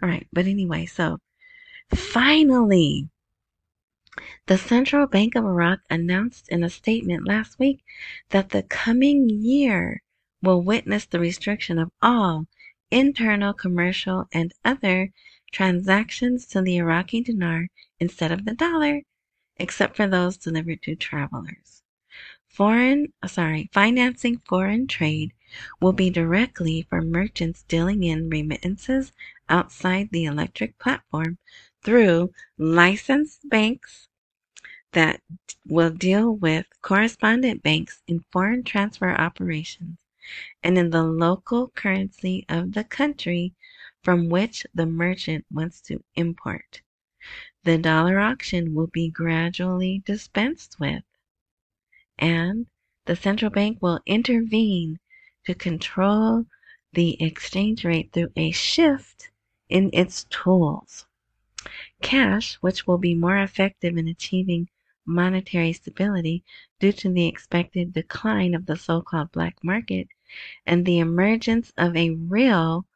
All 0.00 0.08
right 0.08 0.28
but 0.32 0.46
anyway 0.46 0.86
so 0.86 1.18
finally 1.94 3.08
the 4.46 4.58
Central 4.58 5.06
Bank 5.06 5.34
of 5.34 5.44
Iraq 5.44 5.80
announced 5.88 6.50
in 6.50 6.62
a 6.62 6.68
statement 6.68 7.26
last 7.26 7.58
week 7.58 7.82
that 8.28 8.50
the 8.50 8.62
coming 8.62 9.30
year 9.30 10.02
will 10.42 10.60
witness 10.60 11.06
the 11.06 11.18
restriction 11.18 11.78
of 11.78 11.90
all 12.02 12.46
internal, 12.92 13.54
commercial, 13.54 14.28
and 14.32 14.52
other 14.64 15.10
transactions 15.50 16.46
to 16.46 16.60
the 16.60 16.76
Iraqi 16.76 17.22
dinar 17.22 17.68
instead 17.98 18.30
of 18.30 18.44
the 18.44 18.54
dollar, 18.54 19.02
except 19.56 19.96
for 19.96 20.06
those 20.06 20.36
delivered 20.36 20.82
to 20.82 20.94
travelers. 20.94 21.82
Foreign, 22.46 23.12
uh, 23.22 23.28
sorry, 23.28 23.70
financing 23.72 24.38
foreign 24.44 24.86
trade 24.86 25.32
will 25.80 25.94
be 25.94 26.10
directly 26.10 26.82
for 26.82 27.00
merchants 27.00 27.62
dealing 27.62 28.04
in 28.04 28.28
remittances 28.28 29.12
outside 29.48 30.10
the 30.10 30.26
electric 30.26 30.78
platform 30.78 31.38
through 31.82 32.30
licensed 32.58 33.48
banks 33.48 34.08
that 34.92 35.22
will 35.66 35.90
deal 35.90 36.30
with 36.36 36.66
correspondent 36.82 37.62
banks 37.62 38.02
in 38.06 38.20
foreign 38.30 38.62
transfer 38.62 39.14
operations 39.14 40.01
and 40.62 40.78
in 40.78 40.90
the 40.90 41.02
local 41.02 41.68
currency 41.68 42.44
of 42.48 42.72
the 42.72 42.84
country 42.84 43.54
from 44.02 44.28
which 44.28 44.66
the 44.74 44.86
merchant 44.86 45.44
wants 45.50 45.80
to 45.82 46.02
import. 46.16 46.80
The 47.64 47.78
dollar 47.78 48.18
auction 48.18 48.74
will 48.74 48.88
be 48.88 49.08
gradually 49.08 50.02
dispensed 50.04 50.78
with, 50.80 51.04
and 52.18 52.66
the 53.06 53.16
central 53.16 53.50
bank 53.50 53.78
will 53.80 54.00
intervene 54.06 54.98
to 55.46 55.54
control 55.54 56.46
the 56.92 57.22
exchange 57.22 57.84
rate 57.84 58.12
through 58.12 58.32
a 58.36 58.50
shift 58.50 59.30
in 59.68 59.90
its 59.92 60.24
tools. 60.24 61.06
Cash, 62.00 62.54
which 62.56 62.86
will 62.86 62.98
be 62.98 63.14
more 63.14 63.38
effective 63.38 63.96
in 63.96 64.08
achieving 64.08 64.68
monetary 65.04 65.72
stability 65.72 66.44
due 66.78 66.92
to 66.92 67.12
the 67.12 67.26
expected 67.26 67.92
decline 67.92 68.54
of 68.54 68.66
the 68.66 68.76
so 68.76 69.00
called 69.02 69.30
black 69.32 69.56
market 69.62 70.08
and 70.64 70.86
the 70.86 70.98
emergence 70.98 71.72
of 71.76 71.96
a 71.96 72.10
real 72.10 72.86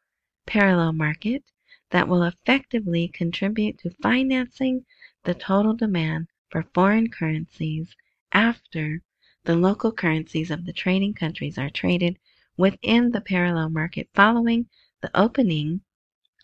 parallel 0.47 0.92
market 0.92 1.42
that 1.90 2.09
will 2.09 2.23
effectively 2.23 3.09
contribute 3.09 3.79
to 3.79 3.90
financing 4.03 4.85
the 5.25 5.35
total 5.35 5.75
demand 5.75 6.29
for 6.49 6.62
foreign 6.75 7.11
currencies 7.11 7.97
after 8.33 9.03
the 9.45 9.57
local 9.57 9.92
currencies 9.92 10.51
of 10.51 10.64
the 10.64 10.73
trading 10.73 11.14
countries 11.14 11.59
are 11.59 11.71
traded 11.71 12.19
within 12.57 13.11
the 13.11 13.21
parallel 13.21 13.69
market 13.69 14.09
following 14.14 14.69
the 15.01 15.11
opening 15.21 15.81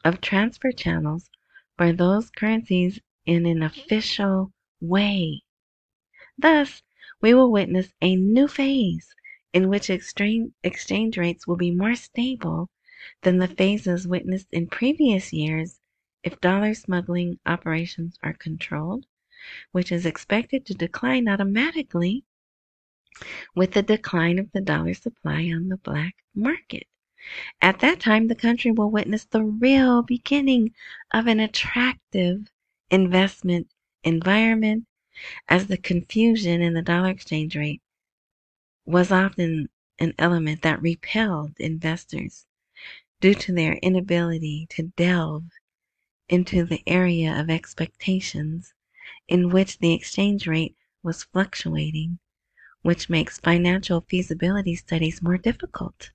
of 0.05 0.21
transfer 0.21 0.73
channels 0.73 1.31
for 1.77 1.93
those 1.93 2.31
currencies 2.31 3.01
in 3.25 3.47
an 3.47 3.63
official 3.63 4.53
way. 4.81 5.41
Thus, 6.39 6.83
we 7.21 7.35
will 7.35 7.53
witness 7.53 7.93
a 8.01 8.17
new 8.17 8.49
phase 8.49 9.15
in 9.53 9.69
which 9.69 9.91
exchange 9.91 11.17
rates 11.19 11.47
will 11.47 11.57
be 11.57 11.71
more 11.71 11.95
stable 11.95 12.71
than 13.23 13.39
the 13.39 13.49
phases 13.49 14.09
witnessed 14.09 14.49
in 14.53 14.67
previous 14.69 15.33
years 15.33 15.81
if 16.23 16.41
dollar 16.41 16.75
smuggling 16.75 17.39
operations 17.45 18.19
are 18.23 18.33
controlled, 18.33 19.07
which 19.73 19.93
is 19.93 20.07
expected 20.07 20.65
to 20.67 20.75
decline 20.75 21.29
automatically 21.29 22.25
with 23.55 23.73
the 23.73 23.83
decline 23.83 24.39
of 24.39 24.51
the 24.53 24.61
dollar 24.61 24.95
supply 24.95 25.51
on 25.55 25.69
the 25.69 25.77
black 25.77 26.15
market. 26.35 26.87
At 27.61 27.81
that 27.81 28.01
time, 28.01 28.29
the 28.29 28.35
country 28.35 28.71
will 28.71 28.91
witness 28.91 29.25
the 29.25 29.45
real 29.45 30.03
beginning 30.03 30.75
of 31.13 31.27
an 31.27 31.41
attractive 31.41 32.51
investment 32.91 33.69
environment 34.03 34.87
as 35.49 35.67
the 35.67 35.77
confusion 35.77 36.63
in 36.63 36.73
the 36.73 36.83
dollar 36.83 37.11
exchange 37.11 37.55
rate 37.55 37.83
was 38.87 39.13
often 39.13 39.69
an 39.99 40.15
element 40.19 40.63
that 40.63 40.81
repelled 40.81 41.53
investors 41.59 42.47
due 43.21 43.35
to 43.35 43.53
their 43.53 43.75
inability 43.75 44.67
to 44.71 44.85
delve 44.97 45.45
into 46.29 46.65
the 46.65 46.83
area 46.87 47.39
of 47.39 47.51
expectations 47.51 48.73
in 49.29 49.51
which 49.51 49.79
the 49.79 49.93
exchange 49.93 50.47
rate 50.47 50.77
was 51.03 51.25
fluctuating, 51.25 52.19
which 52.81 53.11
makes 53.11 53.39
financial 53.39 54.01
feasibility 54.09 54.75
studies 54.75 55.23
more 55.23 55.39
difficult 55.39 56.11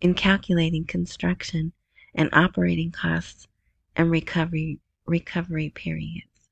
in 0.00 0.14
calculating 0.14 0.84
construction 0.84 1.72
and 2.14 2.30
operating 2.32 2.92
costs 2.92 3.48
and 3.96 4.10
recovery 4.10 4.78
recovery 5.06 5.70
periods. 5.70 6.50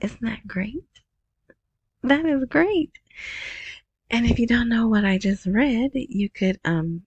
Isn't 0.00 0.22
that 0.22 0.46
great? 0.46 1.02
That 2.02 2.24
is 2.26 2.44
great. 2.48 2.92
And 4.10 4.26
if 4.26 4.38
you 4.38 4.46
don't 4.46 4.68
know 4.68 4.86
what 4.88 5.04
I 5.04 5.18
just 5.18 5.46
read, 5.46 5.90
you 5.94 6.30
could 6.30 6.58
um, 6.64 7.02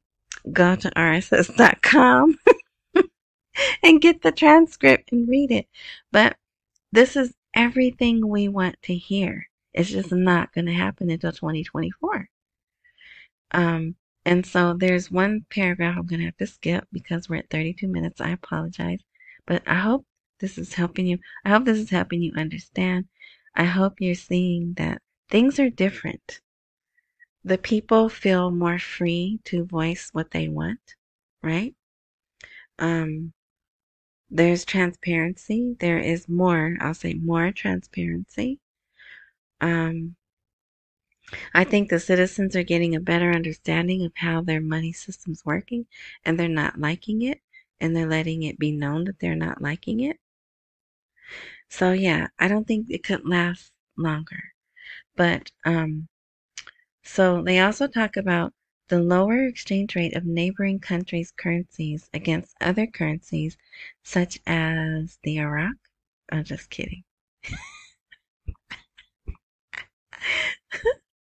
go 0.51 0.75
to 0.75 0.89
rss.com 0.91 2.37
and 3.83 4.01
get 4.01 4.21
the 4.21 4.31
transcript 4.31 5.11
and 5.11 5.27
read 5.27 5.51
it. 5.51 5.67
But 6.11 6.35
this 6.91 7.15
is 7.15 7.33
everything 7.53 8.27
we 8.27 8.47
want 8.47 8.75
to 8.83 8.95
hear. 8.95 9.47
It's 9.73 9.89
just 9.89 10.11
not 10.11 10.53
going 10.53 10.65
to 10.65 10.73
happen 10.73 11.09
until 11.09 11.31
2024. 11.31 12.27
Um, 13.53 13.95
and 14.25 14.45
so 14.45 14.73
there's 14.77 15.09
one 15.09 15.45
paragraph 15.49 15.95
I'm 15.97 16.05
going 16.05 16.19
to 16.19 16.25
have 16.25 16.37
to 16.37 16.47
skip 16.47 16.87
because 16.91 17.27
we're 17.29 17.37
at 17.37 17.49
32 17.49 17.87
minutes. 17.87 18.21
I 18.21 18.29
apologize. 18.29 18.99
But 19.47 19.63
I 19.65 19.75
hope 19.75 20.05
this 20.39 20.57
is 20.57 20.73
helping 20.73 21.07
you. 21.07 21.17
I 21.45 21.49
hope 21.49 21.65
this 21.65 21.79
is 21.79 21.89
helping 21.89 22.21
you 22.21 22.33
understand 22.37 23.05
I 23.55 23.65
hope 23.65 24.01
you're 24.01 24.15
seeing 24.15 24.73
that 24.73 25.01
things 25.29 25.59
are 25.59 25.69
different. 25.69 26.41
The 27.43 27.57
people 27.57 28.09
feel 28.09 28.51
more 28.51 28.79
free 28.79 29.39
to 29.45 29.63
voice 29.65 30.09
what 30.11 30.31
they 30.31 30.47
want, 30.47 30.95
right? 31.43 31.75
Um, 32.79 33.33
there's 34.29 34.65
transparency. 34.65 35.75
There 35.79 35.99
is 35.99 36.29
more, 36.29 36.77
I'll 36.81 36.93
say 36.93 37.13
more 37.13 37.51
transparency. 37.51 38.59
Um, 39.61 40.15
I 41.53 41.63
think 41.63 41.89
the 41.89 41.99
citizens 41.99 42.55
are 42.55 42.63
getting 42.63 42.95
a 42.95 42.99
better 42.99 43.31
understanding 43.31 44.03
of 44.03 44.11
how 44.15 44.41
their 44.41 44.59
money 44.61 44.91
system's 44.91 45.45
working 45.45 45.85
and 46.25 46.39
they're 46.39 46.47
not 46.49 46.79
liking 46.79 47.21
it 47.21 47.41
and 47.79 47.95
they're 47.95 48.07
letting 48.09 48.43
it 48.43 48.59
be 48.59 48.71
known 48.71 49.05
that 49.05 49.19
they're 49.19 49.35
not 49.35 49.61
liking 49.61 50.01
it. 50.01 50.19
So 51.71 51.93
yeah, 51.93 52.27
I 52.37 52.47
don't 52.49 52.67
think 52.67 52.87
it 52.91 53.03
could 53.03 53.25
last 53.25 53.71
longer. 53.97 54.53
But 55.15 55.51
um, 55.65 56.09
so 57.03 57.41
they 57.43 57.59
also 57.59 57.87
talk 57.87 58.17
about 58.17 58.53
the 58.89 58.99
lower 59.01 59.45
exchange 59.45 59.95
rate 59.95 60.15
of 60.15 60.25
neighboring 60.25 60.79
countries' 60.79 61.31
currencies 61.31 62.09
against 62.13 62.55
other 62.61 62.87
currencies, 62.87 63.57
such 64.03 64.37
as 64.45 65.17
the 65.23 65.37
Iraq. 65.39 65.75
I'm 66.31 66.43
just 66.43 66.69
kidding. 66.69 67.03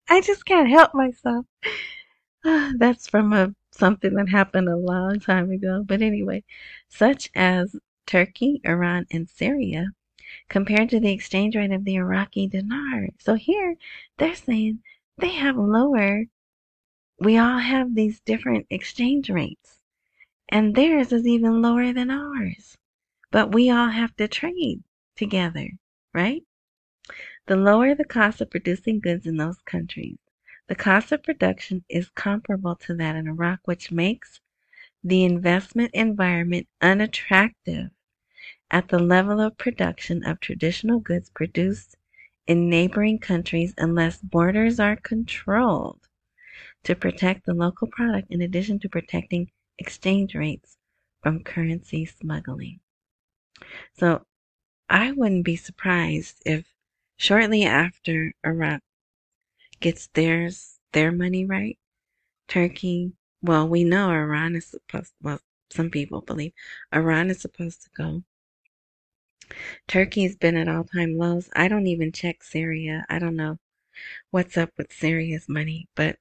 I 0.08 0.20
just 0.20 0.44
can't 0.44 0.68
help 0.68 0.94
myself. 0.94 1.46
That's 2.76 3.08
from 3.08 3.32
a 3.32 3.54
something 3.72 4.14
that 4.14 4.28
happened 4.28 4.68
a 4.68 4.76
long 4.76 5.20
time 5.20 5.50
ago. 5.50 5.82
But 5.86 6.02
anyway, 6.02 6.44
such 6.88 7.30
as 7.34 7.76
Turkey, 8.06 8.60
Iran, 8.64 9.06
and 9.10 9.28
Syria 9.28 9.88
compared 10.54 10.88
to 10.88 11.00
the 11.00 11.10
exchange 11.10 11.56
rate 11.56 11.72
of 11.72 11.84
the 11.84 11.96
Iraqi 11.96 12.46
dinar. 12.46 13.08
So 13.18 13.34
here 13.34 13.74
they're 14.18 14.36
saying 14.36 14.84
they 15.18 15.30
have 15.30 15.56
lower, 15.56 16.26
we 17.18 17.36
all 17.36 17.58
have 17.58 17.96
these 17.96 18.20
different 18.20 18.68
exchange 18.70 19.28
rates, 19.28 19.80
and 20.48 20.76
theirs 20.76 21.10
is 21.10 21.26
even 21.26 21.60
lower 21.60 21.92
than 21.92 22.08
ours. 22.08 22.78
But 23.32 23.52
we 23.52 23.68
all 23.68 23.88
have 23.88 24.14
to 24.18 24.28
trade 24.28 24.84
together, 25.16 25.70
right? 26.12 26.44
The 27.46 27.56
lower 27.56 27.96
the 27.96 28.04
cost 28.04 28.40
of 28.40 28.50
producing 28.50 29.00
goods 29.00 29.26
in 29.26 29.38
those 29.38 29.58
countries, 29.62 30.18
the 30.68 30.76
cost 30.76 31.10
of 31.10 31.24
production 31.24 31.84
is 31.88 32.10
comparable 32.10 32.76
to 32.76 32.94
that 32.94 33.16
in 33.16 33.26
Iraq, 33.26 33.58
which 33.64 33.90
makes 33.90 34.40
the 35.02 35.24
investment 35.24 35.90
environment 35.94 36.68
unattractive 36.80 37.90
at 38.70 38.88
the 38.88 38.98
level 38.98 39.40
of 39.40 39.56
production 39.56 40.24
of 40.24 40.40
traditional 40.40 40.98
goods 40.98 41.30
produced 41.30 41.96
in 42.46 42.68
neighboring 42.68 43.18
countries 43.18 43.74
unless 43.78 44.20
borders 44.20 44.78
are 44.80 44.96
controlled 44.96 46.08
to 46.82 46.94
protect 46.94 47.46
the 47.46 47.54
local 47.54 47.88
product 47.88 48.30
in 48.30 48.42
addition 48.42 48.78
to 48.78 48.88
protecting 48.88 49.50
exchange 49.78 50.34
rates 50.34 50.76
from 51.22 51.42
currency 51.42 52.04
smuggling. 52.04 52.80
So 53.94 54.26
I 54.88 55.12
wouldn't 55.12 55.44
be 55.44 55.56
surprised 55.56 56.42
if 56.44 56.66
shortly 57.16 57.64
after 57.64 58.34
Iraq 58.44 58.82
gets 59.80 60.08
theirs 60.08 60.78
their 60.92 61.10
money 61.10 61.44
right, 61.44 61.78
Turkey, 62.48 63.12
well, 63.42 63.68
we 63.68 63.84
know 63.84 64.10
Iran 64.10 64.54
is 64.56 64.66
supposed 64.66 65.12
well, 65.22 65.40
some 65.70 65.90
people 65.90 66.20
believe 66.20 66.52
Iran 66.92 67.30
is 67.30 67.40
supposed 67.40 67.82
to 67.82 67.90
go. 67.96 68.22
Turkey's 69.88 70.36
been 70.36 70.56
at 70.56 70.68
all 70.68 70.84
time 70.84 71.16
lows. 71.16 71.48
I 71.54 71.68
don't 71.68 71.86
even 71.86 72.12
check 72.12 72.42
Syria. 72.42 73.04
I 73.08 73.18
don't 73.18 73.36
know 73.36 73.58
what's 74.30 74.56
up 74.56 74.70
with 74.76 74.92
Syria's 74.92 75.48
money, 75.48 75.88
but 75.94 76.18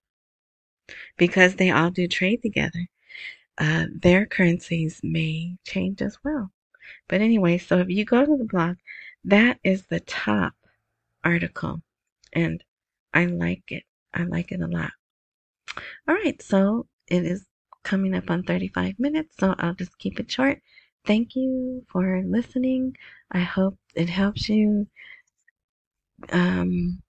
because 1.17 1.55
they 1.55 1.71
all 1.71 1.89
do 1.91 2.07
trade 2.07 2.41
together, 2.41 2.87
uh, 3.57 3.85
their 3.93 4.25
currencies 4.25 4.99
may 5.03 5.57
change 5.65 6.01
as 6.01 6.17
well. 6.23 6.51
But 7.07 7.21
anyway, 7.21 7.57
so 7.57 7.79
if 7.79 7.89
you 7.89 8.05
go 8.05 8.25
to 8.25 8.37
the 8.37 8.45
blog, 8.45 8.77
that 9.23 9.59
is 9.63 9.83
the 9.87 9.99
top 10.01 10.53
article, 11.23 11.81
and 12.33 12.63
I 13.13 13.25
like 13.25 13.71
it. 13.71 13.83
I 14.13 14.23
like 14.23 14.51
it 14.51 14.61
a 14.61 14.67
lot. 14.67 14.91
All 16.07 16.15
right, 16.15 16.41
so 16.41 16.87
it 17.07 17.25
is 17.25 17.45
coming 17.83 18.15
up 18.15 18.29
on 18.29 18.43
35 18.43 18.99
minutes, 18.99 19.35
so 19.39 19.55
I'll 19.57 19.73
just 19.73 19.97
keep 19.97 20.19
it 20.19 20.31
short. 20.31 20.61
Thank 21.05 21.35
you 21.35 21.85
for 21.89 22.23
listening. 22.25 22.95
I 23.31 23.39
hope 23.39 23.77
it 23.95 24.09
helps 24.09 24.49
you 24.49 24.87
um, 26.31 27.01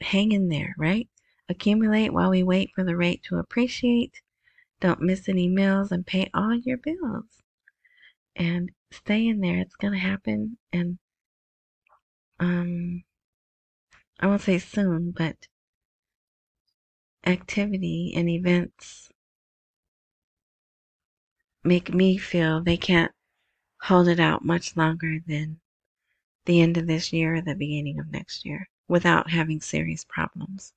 hang 0.00 0.32
in 0.32 0.48
there, 0.48 0.74
right? 0.78 1.08
Accumulate 1.48 2.12
while 2.12 2.30
we 2.30 2.42
wait 2.42 2.70
for 2.74 2.84
the 2.84 2.96
rate 2.96 3.22
to 3.24 3.36
appreciate. 3.36 4.20
Don't 4.80 5.00
miss 5.00 5.28
any 5.28 5.48
meals 5.48 5.92
and 5.92 6.06
pay 6.06 6.30
all 6.34 6.54
your 6.54 6.76
bills. 6.76 7.42
And 8.34 8.70
stay 8.90 9.26
in 9.26 9.40
there. 9.40 9.58
It's 9.58 9.76
going 9.76 9.94
to 9.94 9.98
happen. 9.98 10.58
And 10.72 10.98
um, 12.38 13.04
I 14.20 14.26
won't 14.26 14.42
say 14.42 14.58
soon, 14.58 15.12
but 15.16 15.48
activity 17.24 18.12
and 18.14 18.28
events 18.28 19.10
make 21.66 21.92
me 21.92 22.16
feel 22.16 22.62
they 22.62 22.76
can't 22.76 23.12
hold 23.82 24.08
it 24.08 24.20
out 24.20 24.44
much 24.44 24.76
longer 24.76 25.18
than 25.26 25.60
the 26.46 26.60
end 26.60 26.76
of 26.76 26.86
this 26.86 27.12
year 27.12 27.36
or 27.36 27.40
the 27.40 27.54
beginning 27.54 27.98
of 27.98 28.10
next 28.10 28.44
year 28.44 28.68
without 28.88 29.30
having 29.30 29.60
serious 29.60 30.04
problems. 30.04 30.72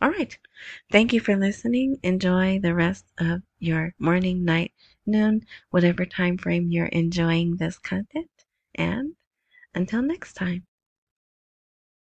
All 0.00 0.10
right. 0.10 0.36
Thank 0.90 1.12
you 1.12 1.20
for 1.20 1.36
listening. 1.36 1.98
Enjoy 2.02 2.58
the 2.58 2.74
rest 2.74 3.06
of 3.18 3.42
your 3.58 3.94
morning, 3.98 4.44
night, 4.44 4.72
noon, 5.06 5.46
whatever 5.70 6.04
time 6.04 6.38
frame 6.38 6.70
you're 6.70 6.86
enjoying 6.86 7.56
this 7.56 7.78
content. 7.78 8.30
And 8.74 9.14
until 9.74 10.02
next 10.02 10.34
time. 10.34 10.66